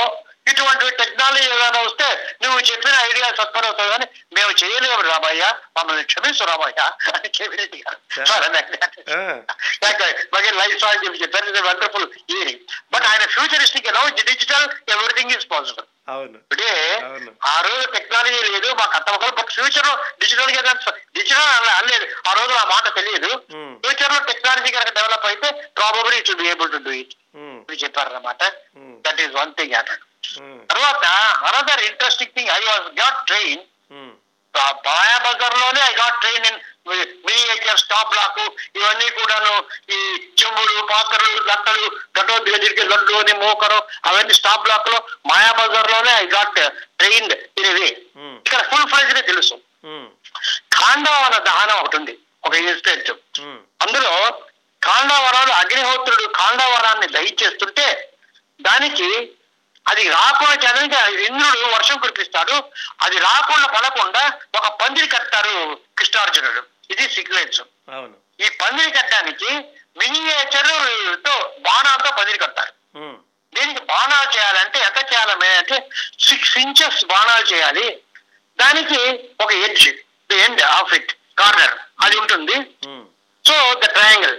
ఇటువంటి 0.51 0.85
టెక్నాలజీ 1.01 1.45
ఏదైనా 1.49 1.81
వస్తే 1.83 2.09
నువ్వు 2.43 2.59
చెప్పిన 2.69 2.95
ఐడియా 3.07 3.29
సత్వరవుతుంది 3.41 3.91
కానీ 3.91 4.07
మేము 4.37 4.53
చేయలేము 4.61 5.03
రామయ్య 5.09 5.45
మమ్మల్ని 5.77 6.05
క్షమించు 6.11 6.45
రామయ్య 6.51 6.81
అని 7.11 7.31
గారు 7.81 7.99
మగే 10.35 10.51
లైఫ్ 10.59 10.77
స్టైల్ 10.79 11.01
చెప్పి 11.05 11.23
చెప్పారు 11.23 11.39
వండర్ఫుల్ 11.67 12.07
ఇయరింగ్ 12.31 12.63
బట్ 12.93 13.07
ఆయన 13.11 13.25
futuristic 13.35 13.89
no 13.97 14.03
digital 14.23 14.67
everything 14.95 15.33
is 15.37 15.49
possible 15.53 15.87
ఇప్పుడే. 16.37 16.71
ఆ 17.49 17.57
రోజు 17.65 17.85
టెక్నాలజీ 17.93 18.39
లేదు 18.47 18.69
మాకు 18.79 18.95
అంత 18.99 19.09
ఒకరు 19.17 19.33
బట్ 19.33 19.51
ఫ్యూచర్లో 19.57 19.93
డిజిటల్గా 20.23 20.73
డిజిటల్ 21.17 21.45
అనలేదు 21.75 22.07
ఆ 22.25 22.35
రోజు 22.39 22.55
ఆ 22.55 22.65
మాట 22.73 22.87
తెలియదు. 22.97 23.31
Hmm. 23.51 23.69
ఫ్యూచర్లో 23.83 24.19
టెక్నాలజీ 24.31 24.71
కనుక 24.77 24.93
డెవలప్ 24.97 25.27
అయితే 25.29 25.49
probably 25.79 26.17
it 26.21 26.33
be 26.35 26.47
able 26.51 26.71
to 26.73 26.81
do 26.87 26.93
it 27.01 27.15
um, 27.39 27.59
చెప్పారు 27.83 28.11
అన్నమాట 28.11 28.43
Hmm. 28.75 28.93
That 29.05 29.21
is 29.25 29.35
one 29.37 29.53
thing 29.59 29.75
అన్నాడు 29.75 30.03
ఉమ్, 30.03 30.10
తర్వాత 30.71 31.05
another 31.49 31.83
interesting 31.83 32.35
thing 32.37 32.51
I 32.51 32.61
was 32.65 32.89
got 32.99 33.21
train 33.27 33.63
um, 33.91 34.13
బాయా 34.85 35.17
బజార్లోనే 35.25 35.81
I 35.83 35.95
got 35.95 36.19
train 36.21 36.47
in 36.47 36.61
miniature 37.27 37.81
stop 37.83 38.11
block 38.13 38.39
ఇవన్నీ 38.77 39.09
కూడాను 39.11 39.53
ఈ 39.89 39.99
చెంబులు 40.41 40.83
పాత్రలు 40.87 41.41
గంటలు 41.49 41.87
ఘటోద్గజరికి 42.17 42.85
లడ్డు 42.93 43.15
అని 43.19 43.35
మూకరు 43.43 43.79
అవన్నీ 44.07 44.35
స్టాప్ 44.35 44.65
బ్లాక్లో 44.65 44.99
మాయా 45.31 45.53
బజార్లోనే 45.53 46.13
ఐ 46.17 46.27
గాట్ 46.35 46.61
ట్రైన్డ్ 47.01 47.35
ఇవి 47.61 47.91
ఉమ్, 48.19 48.37
ఇక్కడ 48.41 48.61
ఫుల్ 48.71 48.89
ఫ్లెజ్ 48.93 49.13
తెలుసు. 49.27 49.57
ఉమ్, 49.87 50.09
ఖాండవన 50.75 51.37
దహనం 51.47 51.77
ఒకటి 51.79 51.97
ఉంది 51.97 52.15
ఒక 52.45 52.55
ఇన్సిడెంట్. 52.63 53.11
ఉమ్, 53.43 53.61
అందులో 53.81 54.13
కాండావరాలు 54.83 55.53
అగ్నిహోత్రుడు 55.53 56.27
కాండావరాన్ని 56.35 57.09
దహించేస్తుంటే 57.09 57.87
దానికి 58.61 59.09
అది 59.91 60.03
రాకుండా 60.17 60.55
చేయడానికి 60.63 60.97
ఇంద్రుడు 61.29 61.69
వర్షం 61.77 61.97
కురిపిస్తాడు. 62.03 62.57
అది 63.05 63.17
రాకుండా 63.29 63.69
పడకుండా 63.77 64.23
ఒక 64.59 64.67
పందిరి 64.81 65.09
కట్టారు 65.15 65.57
కృష్ణార్జునుడు. 65.99 66.63
ఇది 66.93 67.05
సీక్వెన్స్ 67.15 67.61
అవును. 67.97 68.17
ఈ 68.45 68.49
పందిరి 68.61 68.91
కట్టడానికి 68.99 69.51
మినియేచర్తో 70.01 71.35
బాణాలతో 71.67 72.11
పందిరి 72.19 72.39
కట్టారు 72.45 72.73
దీనికి 73.53 73.81
బాణాలు 73.91 74.29
చేయాలంటే 74.37 74.79
ఎంత 74.89 74.99
చేయాలి 75.11 75.33
అంటే 75.61 75.77
సిక్స్ 76.27 76.55
ఇంచెస్ 76.65 77.01
బాణాలు 77.13 77.45
చేయాలి. 77.53 77.87
దానికి 78.59 79.01
ఒక 79.45 79.51
edge 79.67 79.89
end 80.45 80.63
of 80.77 80.93
it 80.99 81.13
corner 81.41 81.75
అది 82.05 82.17
ఉంటుంది. 82.23 82.57
సో 83.45 83.55
ద 83.83 83.87
ట్రయాంగిల్ 83.97 84.37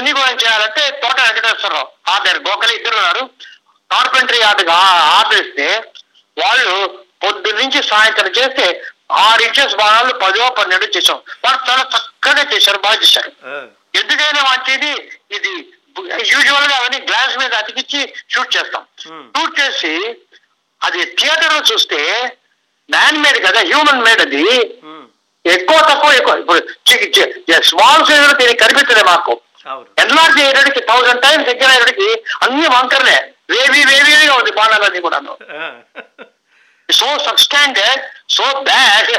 ఎందుకు 0.00 0.18
ఏం 0.28 0.36
చేయాలంటే 0.42 0.82
తోట 1.02 1.18
వెంకటేశ్వరరావు 1.26 1.88
ఆర్డర్ 2.12 2.38
గోకలి 2.46 2.74
ఇద్దరు 2.78 2.96
ఉన్నారు. 3.00 3.22
కార్పెంటరీ 3.94 4.40
ఆర్డర్ 4.48 5.40
ఇస్తే 5.40 5.68
వాళ్ళు 6.36 6.72
పొద్దు 7.24 7.50
నుంచి 7.60 7.80
సాయంత్రం 7.90 8.32
చేస్తే 8.38 8.66
ఆరు 9.24 9.42
ఇంచెస్ 9.46 9.76
బాణాలు 9.80 10.12
పదో 10.22 10.46
పన్నెండు 10.58 10.86
చేసాం 10.96 11.18
వాళ్ళు 11.44 11.58
చాలా 11.68 11.82
చక్కగా 11.94 12.44
చేశారు 12.52 12.78
బాగా 12.78 12.98
చేశారు. 13.02 13.30
ఎందుకైనా 13.94 14.42
మంచిది 14.50 14.92
ఇది 15.36 15.52
యూజువల్గా 16.32 16.76
అవన్నీ 16.76 16.98
గ్లాస్ 17.08 17.34
మీద 17.38 17.52
అతికిచ్చి 17.54 18.00
షూట్ 18.32 18.54
చేస్తాం. 18.56 18.82
Hmm. 19.04 19.24
షూట్ 19.34 19.58
చేసి 19.60 19.92
అది 20.80 21.00
థియేటర్లో 21.18 21.60
చూస్తే 21.70 22.00
మ్యాన్ 22.88 23.20
మేడ్ 23.24 23.38
కదా 23.46 23.60
హ్యూమన్ 23.68 24.02
మేడ్ 24.06 24.20
అది. 24.20 24.40
ఉమ్, 24.84 25.04
ఎక్కువ 25.44 25.78
తక్కువ 25.90 26.10
ఎక్కువ. 26.12 26.34
ఇప్పుడు 26.36 26.60
స్మాల్ 27.68 28.04
సైజ్ 28.08 28.34
దీనికి 28.40 28.62
కనిపించలే 28.64 29.02
మాకు. 29.02 29.34
ఎన్లార్జ్ 30.02 30.38
చేయడానికి 30.40 30.80
థౌసండ్ 30.90 31.22
టైమ్స్ 31.22 31.48
దగ్గర 31.50 31.70
అయ్యేటికి 31.70 32.08
అన్ని 32.44 32.66
వంకర్లే. 32.74 33.16
వేవి 33.48 33.80
వేవిగా 33.90 34.34
ఉంది 34.34 34.52
బాణాలన్నీ 34.52 35.00
కూడాను. 35.00 35.32
ఆ, 35.54 35.62
సో 36.88 37.06
సబ్స్టాండర్డ్ 37.26 38.02
సో 38.28 38.44
బ్యాడ్ 38.64 39.10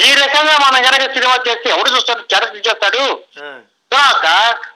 ఈ 0.00 0.08
రకంగా 0.14 0.54
మనం 0.64 0.80
కనుక 0.86 1.04
సినిమా 1.14 1.34
చేస్తే 1.46 1.68
ఎవడు 1.70 1.90
చూస్తాడు? 1.94 2.22
చేస్తాడు 2.66 3.02
తర్వాత 3.92 4.26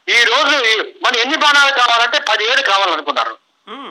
ఈ 0.09 0.21
రోజు 0.25 0.57
మన 1.05 1.15
ఎన్ని 1.17 1.37
బాణాలు 1.37 1.73
కావాలంటే 1.81 2.19
పదిహేడు 2.29 2.63
కావాలనుకున్నారు. 2.71 3.35
Hmm. 3.67 3.85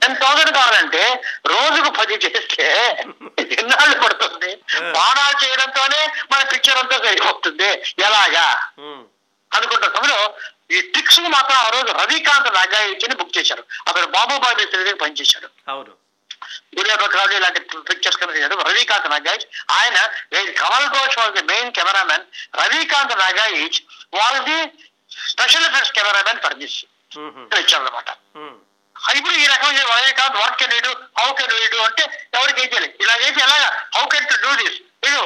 టెన్ 0.00 0.16
థౌసండ్ 0.16 0.50
కావాలంటే 0.56 1.02
రోజుకు 1.46 1.90
పది 1.90 2.14
చేస్తే 2.24 2.66
ఎన్నాళ్ళు 3.54 3.96
పడుతుంది. 4.02 4.50
బాణాలు 4.96 5.36
చేయడంతోనే 5.42 6.00
మన 6.32 6.40
పిక్చర్ 6.50 6.78
అంతా 6.78 6.96
సరిపోతుంది. 7.04 7.68
ఎలాగా? 8.00 8.46
ఉమ్, 8.80 9.02
అనుకుంటున్న 9.52 9.94
సమయంలో 9.96 10.20
ఈ 10.70 10.78
ట్రిక్స్ 10.92 11.20
మాత్రం 11.36 11.58
ఆ 11.58 11.68
రోజు 11.68 11.90
రవికాంత్ 12.00 12.48
నాగాయిని 12.56 13.16
బుక్ 13.20 13.36
చేశారు. 13.38 13.62
అతను 13.88 14.06
బాబుబాయి 14.16 14.56
మిస్త్రి 14.58 14.80
దగ్గర 14.80 14.96
పనిచేశాడు 15.02 15.48
అవును. 15.72 15.92
సూర్యప్రకాశ్ 16.70 17.34
ఇలాంటి 17.36 17.60
పిక్చర్స్ 17.88 18.18
కనుక 18.20 18.34
చేశాడు. 18.36 18.56
రవికాంత్ 18.68 19.08
నాగాయిచ్ 19.14 19.46
ఆయన 19.76 19.98
Kamal 20.60 20.88
Ghosh 20.94 21.16
was 21.20 21.32
the 21.38 21.44
main 21.52 21.70
cameraman 21.78 22.24
Ravikant 22.60 23.14
Nagaich 23.22 23.78
was 24.18 24.40
the 24.48 24.58
special 25.30 25.66
effects 25.68 25.94
cameraman 25.98 26.40
for 26.44 26.56
this 26.62 26.78
ఇచ్చాడు 27.60 27.82
అనమాట 27.82 28.08
ఇప్పుడు 29.16 29.34
ఈ 29.42 29.46
రకమైన 29.52 29.80
రజనీకాంత్ 29.90 30.36
వాట్ 30.40 30.56
కెన్ 30.60 30.74
వీడు 30.74 30.90
హౌ 31.18 31.28
కెన్ 31.38 31.54
వీడు 31.58 31.78
అంటే 31.86 32.04
ఎవరికి 32.38 32.60
ఏం 32.62 32.68
చేయాలి 32.72 32.88
ఇలా 33.04 33.14
చేసి 33.22 33.40
ఎలాగా 33.46 33.68
how 33.96 34.04
can 34.14 34.28
to 34.32 34.36
do 34.44 34.52
this 34.60 34.78
ఇది 35.06 35.16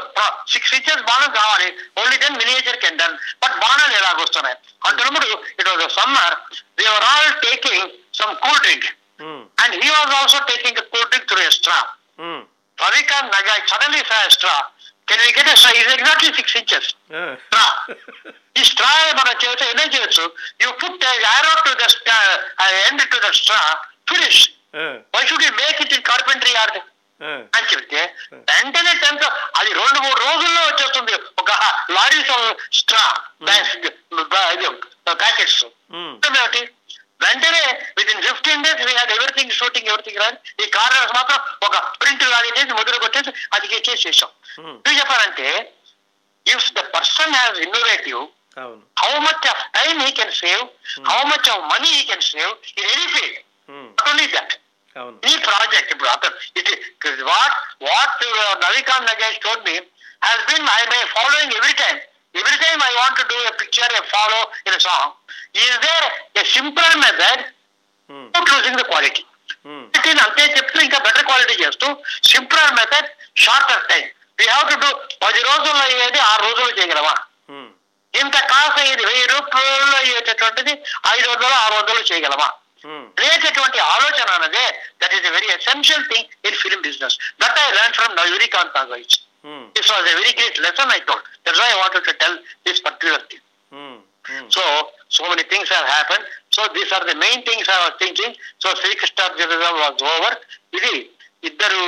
సిక్స్ 0.52 0.72
ఇంచెస్ 0.76 1.02
బాణం 1.08 1.30
కావాలి. 1.34 1.68
Only 2.00 2.16
then 2.18 2.36
miniature 2.40 2.78
can 2.82 2.98
done 2.98 3.14
but 3.42 3.54
బాణాలు 3.62 3.94
ఎలాగొస్తున్నాయి 3.98 4.56
అంటున్నప్పుడు 4.82 5.26
it 5.58 5.68
was 5.70 5.84
summer 5.96 6.36
they were 6.80 7.06
all 7.10 7.30
taking 7.44 7.86
some 8.18 8.34
cool 8.44 8.60
drink 8.64 8.88
and 9.62 9.74
he 9.80 9.88
was 9.92 10.12
also 10.18 10.40
taking 10.50 10.80
cool 10.92 11.08
drink 11.08 11.26
through 11.30 11.40
a 11.42 11.52
straw 11.56 11.78
um, 12.20 12.42
Ravikanth 12.78 13.32
Naga 13.36 13.54
suddenly 13.70 14.02
saw 14.10 14.18
straw 14.36 14.54
can 15.08 15.22
we 15.22 15.30
get 15.36 15.50
straw 15.56 15.72
is 15.78 15.92
exactly 15.94 16.30
six 16.38 16.56
inches 16.58 16.88
straw 17.42 17.64
ఈ 18.56 18.64
straw 18.66 18.90
మనం 19.18 19.34
చేస్తే 19.42 19.64
ఎన్నో 19.70 19.84
చేయొచ్చు 19.94 20.24
you 20.62 20.70
put 20.80 21.04
arrow 21.24 21.52
to 21.64 21.72
the 21.76 21.86
end 22.82 23.04
to 23.12 23.20
the 23.20 23.30
straw 23.38 23.60
finish 24.10 24.42
why 25.14 25.22
should 25.26 25.44
you 25.44 25.52
make 25.58 25.78
it 25.84 25.94
in 25.96 26.04
carpentry 26.08 26.54
art 26.56 26.78
ఆ, 26.78 26.82
అని 27.50 27.66
చెప్తే 27.66 28.00
వెంటనే 28.50 28.92
tenth 29.02 29.24
అది 29.58 29.70
రెండు 29.74 29.98
మూడు 30.00 30.18
రోజుల్లో 30.20 30.60
వచ్చేస్తుంది. 30.66 31.12
ఒక 31.38 31.50
లారీ 31.90 32.20
స్ట్రా 32.78 33.04
ప్యాకెట్స్. 35.16 35.62
ఏమిటి? 36.28 36.62
వెంటనే 37.24 37.62
within 38.12 38.22
fifteen 38.22 38.62
days 38.64 38.82
we 38.82 38.92
had 38.92 39.12
everything 39.12 39.52
shooting 39.52 39.88
everything 39.88 40.20
రాని 40.20 40.38
ఈ 40.62 40.68
కార్నర్స్ 40.76 41.12
మాత్రం 41.16 41.38
ఒక 41.62 41.76
ప్రింట్ 42.00 42.24
లాగా 42.26 42.50
చేసి 42.56 42.72
ముద్ర 42.72 42.96
కొట్టేసి 42.98 43.30
అది 43.52 43.66
చేసేసాం 43.88 44.30
ఉమ్, 44.60 44.76
ఎందుకు 44.76 44.98
చెప్పారంటే 45.00 45.48
if 46.46 46.68
the 46.72 46.84
person 46.94 47.34
has 47.34 47.58
innovative 47.58 48.22
how 49.02 49.10
much 49.26 49.46
of 49.46 49.60
time 49.76 50.00
he 50.00 50.10
can 50.12 50.34
save 50.38 50.62
how 51.10 51.20
much 51.24 51.48
of 51.50 51.62
money 51.72 51.90
he 51.96 52.02
can 52.04 52.24
save 52.28 52.50
in 52.74 52.88
any 52.88 53.06
field 53.14 53.38
not 53.90 54.08
only 54.08 54.26
that 54.32 54.54
ఈ 55.26 55.34
ప్రాజెక్ట్ 55.44 55.90
ఇప్పుడు 55.94 56.10
అతను 56.10 56.36
what 57.30 57.56
what 57.88 58.22
Ravikanth 58.64 59.08
Nagesh 59.12 59.40
told 59.46 59.62
me 59.68 59.76
has 60.22 60.40
been 60.46 60.62
my, 60.62 60.80
my 60.86 61.02
following 61.12 61.50
every 61.58 61.74
time. 61.74 61.98
Every 62.34 62.56
time 62.58 62.80
I 62.80 62.92
want 62.94 63.14
to 63.16 63.24
do 63.26 63.36
a 63.42 63.52
picture, 63.52 63.86
a 63.90 64.02
follow 64.06 64.40
in 64.66 64.74
a 64.74 64.80
song. 64.80 65.06
Is 65.58 65.72
there 65.84 66.06
a 66.36 66.44
simpler 66.46 66.90
method 67.04 67.38
um, 68.10 68.26
without 68.26 68.48
losing 68.52 68.76
the 68.76 68.86
quality? 68.90 69.22
Um, 69.66 69.86
క్వాలిటీని 69.86 70.22
అంతే 70.26 70.42
చెప్తూ 70.56 70.78
ఇంకా 70.86 70.98
better 71.06 71.26
quality 71.28 71.54
చేస్తూ 71.62 71.86
simpler 72.30 72.70
method 72.78 73.08
shorter 73.44 73.82
time 73.90 74.04
we 74.38 74.46
have 74.46 74.66
to 74.72 74.76
do 74.84 74.90
పది 75.24 75.40
రోజుల్లో 75.48 75.82
అయ్యేది 75.88 76.20
ఆరు 76.28 76.42
రోజులు 76.48 76.72
చేయగలమా 76.78 77.14
ఉమ్, 77.54 77.70
ఇంత 78.14 78.36
కాస్ట్ 78.52 78.80
అయ్యేది 78.84 79.04
వెయ్యి 79.10 79.26
రూపాయలు 79.34 79.96
అయ్యేటటువంటిది 80.02 80.74
ఐదు 81.14 81.26
వందలు 81.32 81.56
ఆరు 81.64 81.74
వందలు 81.80 82.02
చేయగలమా 82.10 82.48
ఉమ్, 82.84 83.06
అనేటటువంటి 83.18 83.78
ఆలోచన 83.94 84.28
అన్నదే 84.36 84.66
that 85.02 85.14
is 85.16 85.26
a 85.26 85.34
very 85.36 85.48
essential 85.56 86.04
thing 86.12 86.28
in 86.48 86.56
film 86.62 86.84
business 86.86 87.16
that 87.42 87.58
I 87.58 87.68
learn 87.78 87.96
from 87.98 88.14
నయూరికాంత్ 88.20 88.76
Nagaich 88.78 89.16
this 89.76 89.90
was 89.92 90.06
a 90.06 90.16
very 90.20 90.32
great 90.38 90.60
lesson 90.66 90.92
I 90.92 91.00
told 91.08 91.26
that's 91.46 91.60
why 91.60 91.68
I 91.68 91.78
wanted 91.82 92.06
to 92.08 92.14
tell 92.22 92.38
this 92.68 92.82
particular 92.88 93.26
thing 93.30 93.46
so 95.10 95.22
many 95.24 95.42
things 95.44 95.68
have 95.68 95.86
happened. 95.88 96.24
So, 96.50 96.60
these 96.74 96.90
are 96.92 97.04
the 97.04 97.14
main 97.16 97.42
things 97.42 97.64
I 97.68 97.78
was 97.80 97.94
thinking. 97.98 98.32
So, 98.58 98.68
Sri 98.74 98.92
Krishnaర్జునిజం 98.94 99.74
was 99.78 100.02
over. 100.10 100.32
ఇది 100.78 100.92
ఇద్దరు 101.42 101.80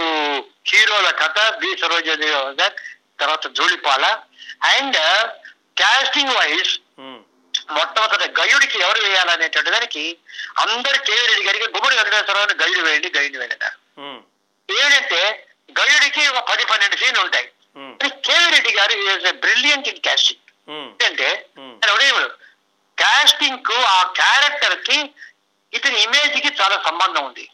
హీరోల 0.71 1.09
కథ 1.21 1.39
B 1.61 1.71
గారు, 2.09 2.75
తర్వాత 3.19 3.47
Dhulipala 3.59 4.05
and 4.71 4.99
casting 5.77 6.35
wise 6.39 6.73
మొట్టమొదటి 7.69 8.27
గయుడికి 8.39 8.77
ఎవరు 8.79 9.01
వేయాలనేటువంటి 9.05 9.71
దానికి 9.71 10.05
అందరు 10.57 10.99
కేవీ 11.07 11.45
గారికి 11.45 11.67
గుమ్మడి 11.75 11.97
వెంకటేశ్వరరావుని 11.97 12.55
గయుడు 12.63 12.83
వేయండి 12.87 13.09
గయుడు 13.17 13.39
వేయండి 13.39 13.57
అన్నారు 13.59 13.79
ఉమ్, 14.03 14.21
ఏంటంటే 14.69 15.23
గయుడికి 15.77 16.23
ఒక 16.31 16.41
పది 16.51 16.65
పన్నెండు 16.65 16.97
సీన్లు 16.97 17.21
ఉంటాయి. 17.25 17.47
ఉమ్, 17.77 17.93
KV 18.25 18.49
Reddy 18.51 18.73
garu 18.73 18.95
brilliant 19.45 19.89
in 19.89 20.03
casting 20.07 20.41
ఉమ్, 20.69 20.89
ఏంటంటే 20.95 21.29
ఉదయం 21.93 22.19
కాస్టింగ్కు 22.99 23.77
ఆ 23.91 24.01
క్యారెక్టర్కి 24.15 24.99
ఇతని 25.73 25.99
ఇమేజ్కి 26.03 26.51
చాలా 26.61 26.77
సంబంధం 26.85 27.23
ఉంది. 27.25 27.45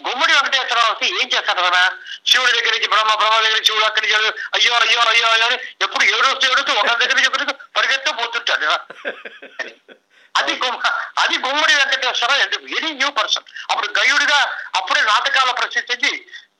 గుమ్మడి 0.00 0.32
వెంకటేశ్వరరావు 0.34 0.90
వస్తే 0.92 1.06
ఏం 1.14 1.26
చేస్తాడు 1.32 1.62
కదా? 1.62 1.80
శివుడి 2.26 2.52
దగ్గర 2.52 2.72
నుంచి 2.74 2.88
బ్రహ్మ 2.88 3.12
బ్రహ్మ 3.14 3.36
దగ్గర 3.36 3.54
నుంచి 3.54 3.68
శివుడు 3.68 3.86
అక్కడి 3.86 4.06
నుంచి 4.06 4.16
అయ్యో 4.56 4.74
అయ్యో 4.78 5.00
అయ్యో 5.04 5.28
అయ్యో 5.28 5.46
అని 5.46 5.56
ఎప్పుడు 5.80 6.04
ఏడుస్తూ 6.08 6.44
ఏడుస్తూ 6.52 6.72
ఒక 6.74 6.92
దగ్గర 6.94 7.16
నుంచి 7.16 7.30
ఒకరికి 7.30 7.54
పరిగెత్తూ 7.76 8.10
పోతుంటాడు 8.12 8.68
అది 10.34 10.52
గుమ్మ 10.62 10.82
అది 11.18 11.36
గుమ్మడి 11.38 11.74
వెంకటేశ్వరరావు 11.74 12.42
ఎందుకు 12.42 12.64
వెరీ 12.74 12.90
న్యూ 12.92 13.08
పర్సన్ 13.12 13.46
అప్పుడు 13.70 13.88
గయుడిగా 13.98 14.38
అప్పుడే 14.74 15.00
నాటకాల 15.04 15.52
ప్రసిద్ధికి 15.52 16.12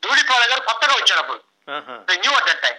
దూడిపాల 0.02 0.42
గారు 0.50 0.62
కొత్తగా 0.62 0.94
వచ్చాడు 0.94 1.20
అప్పుడు. 1.20 1.40
New 2.18 2.32
at 2.32 2.46
that 2.46 2.62
time 2.62 2.76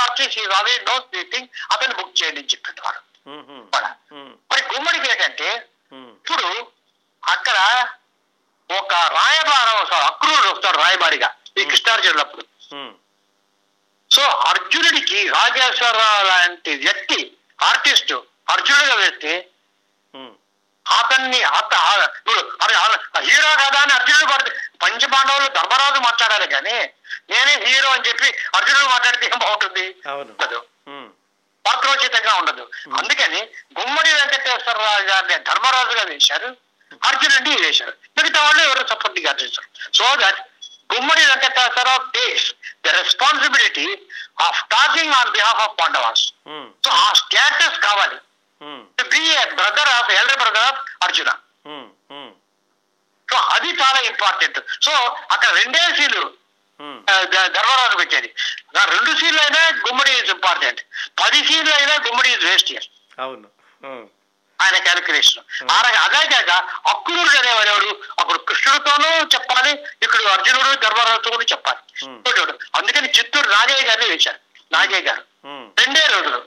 artist 0.00 0.32
he 0.34 0.44
always 0.50 0.80
knows 0.82 1.04
this 1.12 1.26
thing 1.32 1.44
అతను 1.70 1.94
బుక్ 1.94 2.14
చేయండి 2.18 2.42
అని 2.82 3.00
ఉమ్, 3.26 3.44
ఉమ్, 3.50 3.64
వాడు. 3.74 3.90
ఉమ్, 4.14 4.32
మరి 4.50 4.62
గుమ్మడికి 4.70 5.08
ఏంటంటే 5.10 5.48
ఇప్పుడు 6.18 6.46
అక్కడ 7.22 7.58
ఒక 8.70 8.94
రాయబారం 9.14 9.76
అక్రూరుడు 10.08 10.48
వస్తాడు 10.50 10.78
రాయబారిగా 10.78 11.28
ఈ 11.56 11.64
కృష్ణార్జునులప్పుడు 11.64 12.44
సో 14.10 14.22
అర్జునుడికి 14.48 15.18
రాజేశ్వరరావు 15.28 16.26
లాంటి 16.26 16.72
వ్యక్తి 16.76 17.18
ఆర్టిస్ట్ 17.62 18.12
అర్జునుడిగా 18.48 18.94
వేస్తే 18.94 19.32
ఉమ్, 20.14 20.34
అతన్ని 20.86 21.40
అత 21.52 21.74
హీరో 23.26 23.50
కదా 23.62 23.78
అని 23.80 23.92
అర్జునుడు 23.92 24.26
పడితే 24.32 24.50
పంచపాండవులు 24.80 25.48
ధర్మరాజు 25.54 26.00
మాట్లాడాలి 26.00 26.46
కానీ 26.48 26.76
నేనే 27.30 27.54
హీరో 27.66 27.88
అని 27.90 28.06
చెప్పి 28.08 28.28
అర్జునుడు 28.56 28.88
మాట్లాడితే 28.88 29.26
ఏం 29.26 29.38
బాగుంటుంది? 29.38 29.84
ఉండదు. 30.22 30.60
పాత్రోచితంగా 31.64 32.32
ఉండదు. 32.40 32.62
అందుకని 32.98 33.40
గుమ్మడి 33.78 34.10
వెంకటేశ్వరరావు 34.12 35.04
గారిని 35.04 35.36
ధర్మరాజుగా 35.44 36.04
వేశారు. 36.04 36.48
అర్జునుడిని 37.02 37.62
వేశారు 37.62 37.92
మిగతా 38.18 38.42
వాళ్ళు 38.42 38.62
ఎవరు 38.62 38.88
సపోర్ట్గా 38.88 39.34
చేశారు 39.42 39.68
so 39.96 40.16
that 40.16 40.40
Gummadi 40.94 41.24
Venkateswararao 41.26 42.10
takes 42.14 42.48
the 42.84 42.88
responsibility 42.88 43.86
of 44.40 44.64
talking 44.70 45.12
on 45.12 45.30
behalf 45.30 45.60
of 45.60 45.74
Pandavas 45.80 46.24
so 46.84 46.90
ఆ 46.98 47.12
స్టేటస్ 47.12 47.78
కావాలి. 47.78 48.18
Be 49.10 49.22
brother 49.54 49.88
of 49.88 50.10
elder 50.10 50.36
brother 50.36 50.64
of 50.64 50.78
Arjuna 51.04 51.30
so 53.28 53.36
అది 53.50 53.70
చాలా 53.82 54.00
ఇంపార్టెంట్ 54.02 54.58
సో 54.82 54.92
అక్కడ 55.30 55.50
రెండే 55.54 55.82
ధ- 57.24 57.48
ధర్మరాజు 57.48 57.96
పెట్టేది. 57.96 58.28
ఆ 58.78 58.84
రెండు 58.84 59.18
సీన్లు 59.18 59.40
అయినా 59.40 59.60
గుమ్మడి 59.86 60.12
ఇస్ 60.12 60.30
ఇంపార్టెంట్ 60.30 60.80
పది 61.20 61.46
సీన్లు 61.46 61.74
అయినా 61.74 61.94
గుమ్మడి 62.06 62.32
ఇస్ 62.32 62.44
వేస్ట్ 62.44 62.70
ఇయర్ 62.72 62.86
అవును. 63.18 63.48
ఉమ్, 63.82 64.06
ఆయన 64.58 64.76
క్యాలిక్యులేషన్ 64.78 65.44
అదే 66.04 66.22
కాక 66.32 66.50
అక్రూరుడు 66.92 67.38
అనేవాడు 67.38 67.90
అప్పుడు 68.20 68.38
కృష్ణుడితోనూ 68.48 69.10
చెప్పాలి 69.34 69.72
ఇక్కడ 70.04 70.20
అర్జునుడు 70.28 70.70
ధర్మరాజుతో 70.84 71.30
కూడా 71.30 71.46
చెప్పాలి. 71.52 71.80
Hmm. 72.00 72.18
అందుకని 72.78 73.08
చిత్తూరు 73.08 73.48
నాగయ్య 73.50 73.82
గారిని 73.88 74.08
వేశారు 74.10 74.40
నాగయ్య 74.72 75.02
గారు. 75.02 75.22
ఉమ్, 75.44 75.66
రెండే 75.78 76.04
రోజులు. 76.06 76.40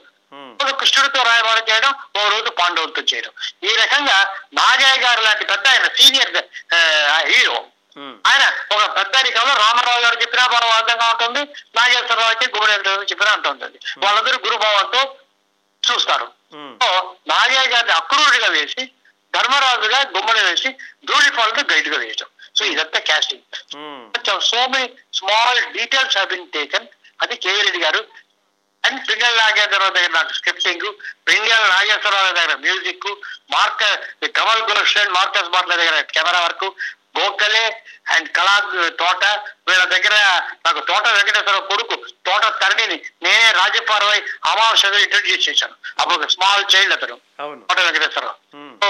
కృష్ణుడితో 0.80 1.20
రాయబారం 1.22 1.64
చేయడం 1.70 1.90
ఓ 2.18 2.28
రోజు 2.28 2.50
పాండవులతో 2.50 3.02
చేయడం. 3.10 3.32
ఈ 3.62 3.72
రకంగా 3.76 4.16
నాగయ్య 4.54 4.96
గారు 4.98 5.20
లాంటి 5.22 5.44
పెద్ద 5.44 5.66
ఆయన 5.68 5.86
సీనియర్ 5.98 6.30
హీరో. 7.30 7.58
ఆయన 8.28 8.44
ఒక 8.74 8.84
పెద్దరికంలో 8.96 9.54
రామారావు 9.56 10.00
గారు 10.00 10.16
చెప్పినా 10.22 10.44
పరమార్థంగా 10.46 11.06
ఉంటుంది 11.10 11.42
నాగేశ్వరరావుకి 11.76 12.46
గురుడు 12.54 13.02
చెప్పినా 13.10 13.32
ఉంటుంది 13.34 13.78
వాళ్ళందరూ 14.04 14.38
గురుభావంతో 14.46 15.02
చూస్తారు. 15.88 16.26
నాగయ్య 17.32 17.62
గారిని 17.74 17.94
అక్రూరుడిగా 18.00 18.48
వేసి 18.56 18.82
ధర్మరాజుగా 19.34 19.98
గుమ్మడి 20.14 20.40
వేసి 20.46 20.70
ధూళిపాలతో 21.08 21.62
గైడ్గా 21.72 21.98
వేయటం. 22.02 22.28
సో 22.56 22.62
ఇదంతా 22.72 22.98
casting 23.10 23.44
so 24.48 24.58
many 24.72 24.88
small 25.18 25.60
details 25.76 26.16
have 26.18 26.28
been 26.32 26.50
taken 26.56 26.88
అది 27.22 27.34
కేవీ 27.44 27.60
రెడ్డి 27.66 27.80
గారు. 27.84 28.02
అండ్ 28.84 29.00
పింగళ 29.08 29.32
నాగేశ్వరరావు 29.40 29.94
దగ్గర 29.96 30.12
నాకు 30.18 30.32
స్క్రిప్టింగ్ 30.38 30.86
పింగళ 31.26 31.60
నాగేశ్వరరావు 31.74 32.32
దగ్గర 32.38 32.54
మ్యూజిక్ 32.64 33.08
మార్క 33.54 33.82
కమల్ 34.38 34.64
గుల్షన్ 34.70 35.14
మార్కస్ 35.18 35.52
బాట్ల 35.54 35.72
దగ్గర 35.80 35.96
కెమెరా 36.14 36.40
వర్క్ 36.46 36.66
గోఖలే 37.14 37.64
అండ్ 38.14 38.28
కళా 38.36 38.54
తోట 39.00 39.24
వీళ్ళ 39.68 39.82
దగ్గర 39.94 40.14
నాకు 40.66 40.80
తోట 40.90 41.04
వెంకటేశ్వరరావు 41.16 41.66
కొడుకు 41.72 41.96
తోట 42.28 42.44
తరణిని 42.62 42.96
నేనే 43.24 43.48
రాజపార్వై 43.58 44.18
అమావాస్య 44.50 45.02
ఇంట్రడ్యూస్ 45.06 45.44
చేశాను 45.48 45.74
అప్పుడు 46.02 46.28
స్మాల్ 46.34 46.64
చైల్డ్ 46.74 46.94
అతను 46.96 47.16
తోట 47.70 47.78
వెంకటేశ్వరరావు 47.88 48.36
ఉమ్, 48.58 48.72
So 48.82 48.88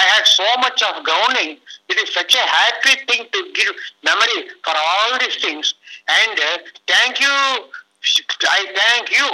I 0.00 0.04
had 0.12 0.26
so 0.34 0.48
much 0.64 0.80
of 0.82 0.94
grounding. 1.08 1.50
It 1.92 1.98
is 2.02 2.08
such 2.18 2.34
a 2.34 2.46
happy 2.58 2.94
thing 3.08 3.22
to 3.34 3.40
give 3.58 3.72
memory 4.08 4.38
for 4.66 4.74
all 4.84 5.10
these 5.22 5.36
things. 5.44 5.66
And 6.18 6.36
uh, 6.40 6.56
thank 6.92 7.14
you, 7.24 7.34
I 8.50 8.60
thank 8.78 9.06
you, 9.18 9.26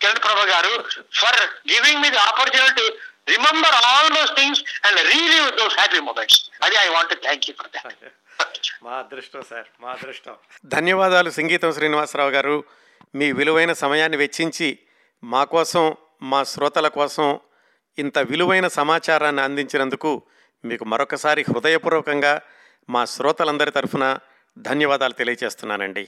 Kiran 0.00 0.18
Prabha 0.24 0.44
Garu, 0.46 0.72
for 1.12 1.34
giving 1.66 2.00
me 2.00 2.08
all 3.26 4.08
those 4.10 4.30
things 4.32 4.62
and 4.84 4.96
relive 4.96 5.56
those 5.56 5.74
happy 5.74 6.00
moments. 6.00 6.50
Adi, 6.60 6.76
I 6.76 6.90
want 6.90 7.10
to 7.10 7.16
thank 7.18 7.48
you 7.48 7.54
for 7.54 7.68
that. 7.68 7.96
మా 8.84 8.92
అదృష్టం 8.98 9.42
sir 9.42 9.66
మా 9.80 9.88
అదృష్టం 9.92 10.34
ధన్యవాదాలు 10.64 11.30
సంగీతం 11.30 11.70
శ్రీనివాసరావు 11.72 12.30
గారు 12.30 12.54
మీ 13.14 13.26
విలువైన 13.32 13.72
సమయాన్ని 13.72 14.16
వెచ్చించి 14.16 14.68
మా 15.22 15.42
కోసం 15.44 15.84
మా 16.22 16.40
శ్రోతల 16.44 16.88
కోసం 16.88 17.26
ఇంత 17.98 18.18
విలువైన 18.30 18.68
సమాచారాన్ని 18.78 19.42
అందించినందుకు 19.42 20.12
మీకు 20.64 20.84
మరొకసారి 20.84 21.42
హృదయపూర్వకంగా 21.50 22.34
మా 22.88 23.02
శ్రోతలందరి 23.04 23.70
తరఫున 23.70 24.06
ధన్యవాదాలు 24.56 25.16
తెలియజేస్తున్నానండి 25.20 26.04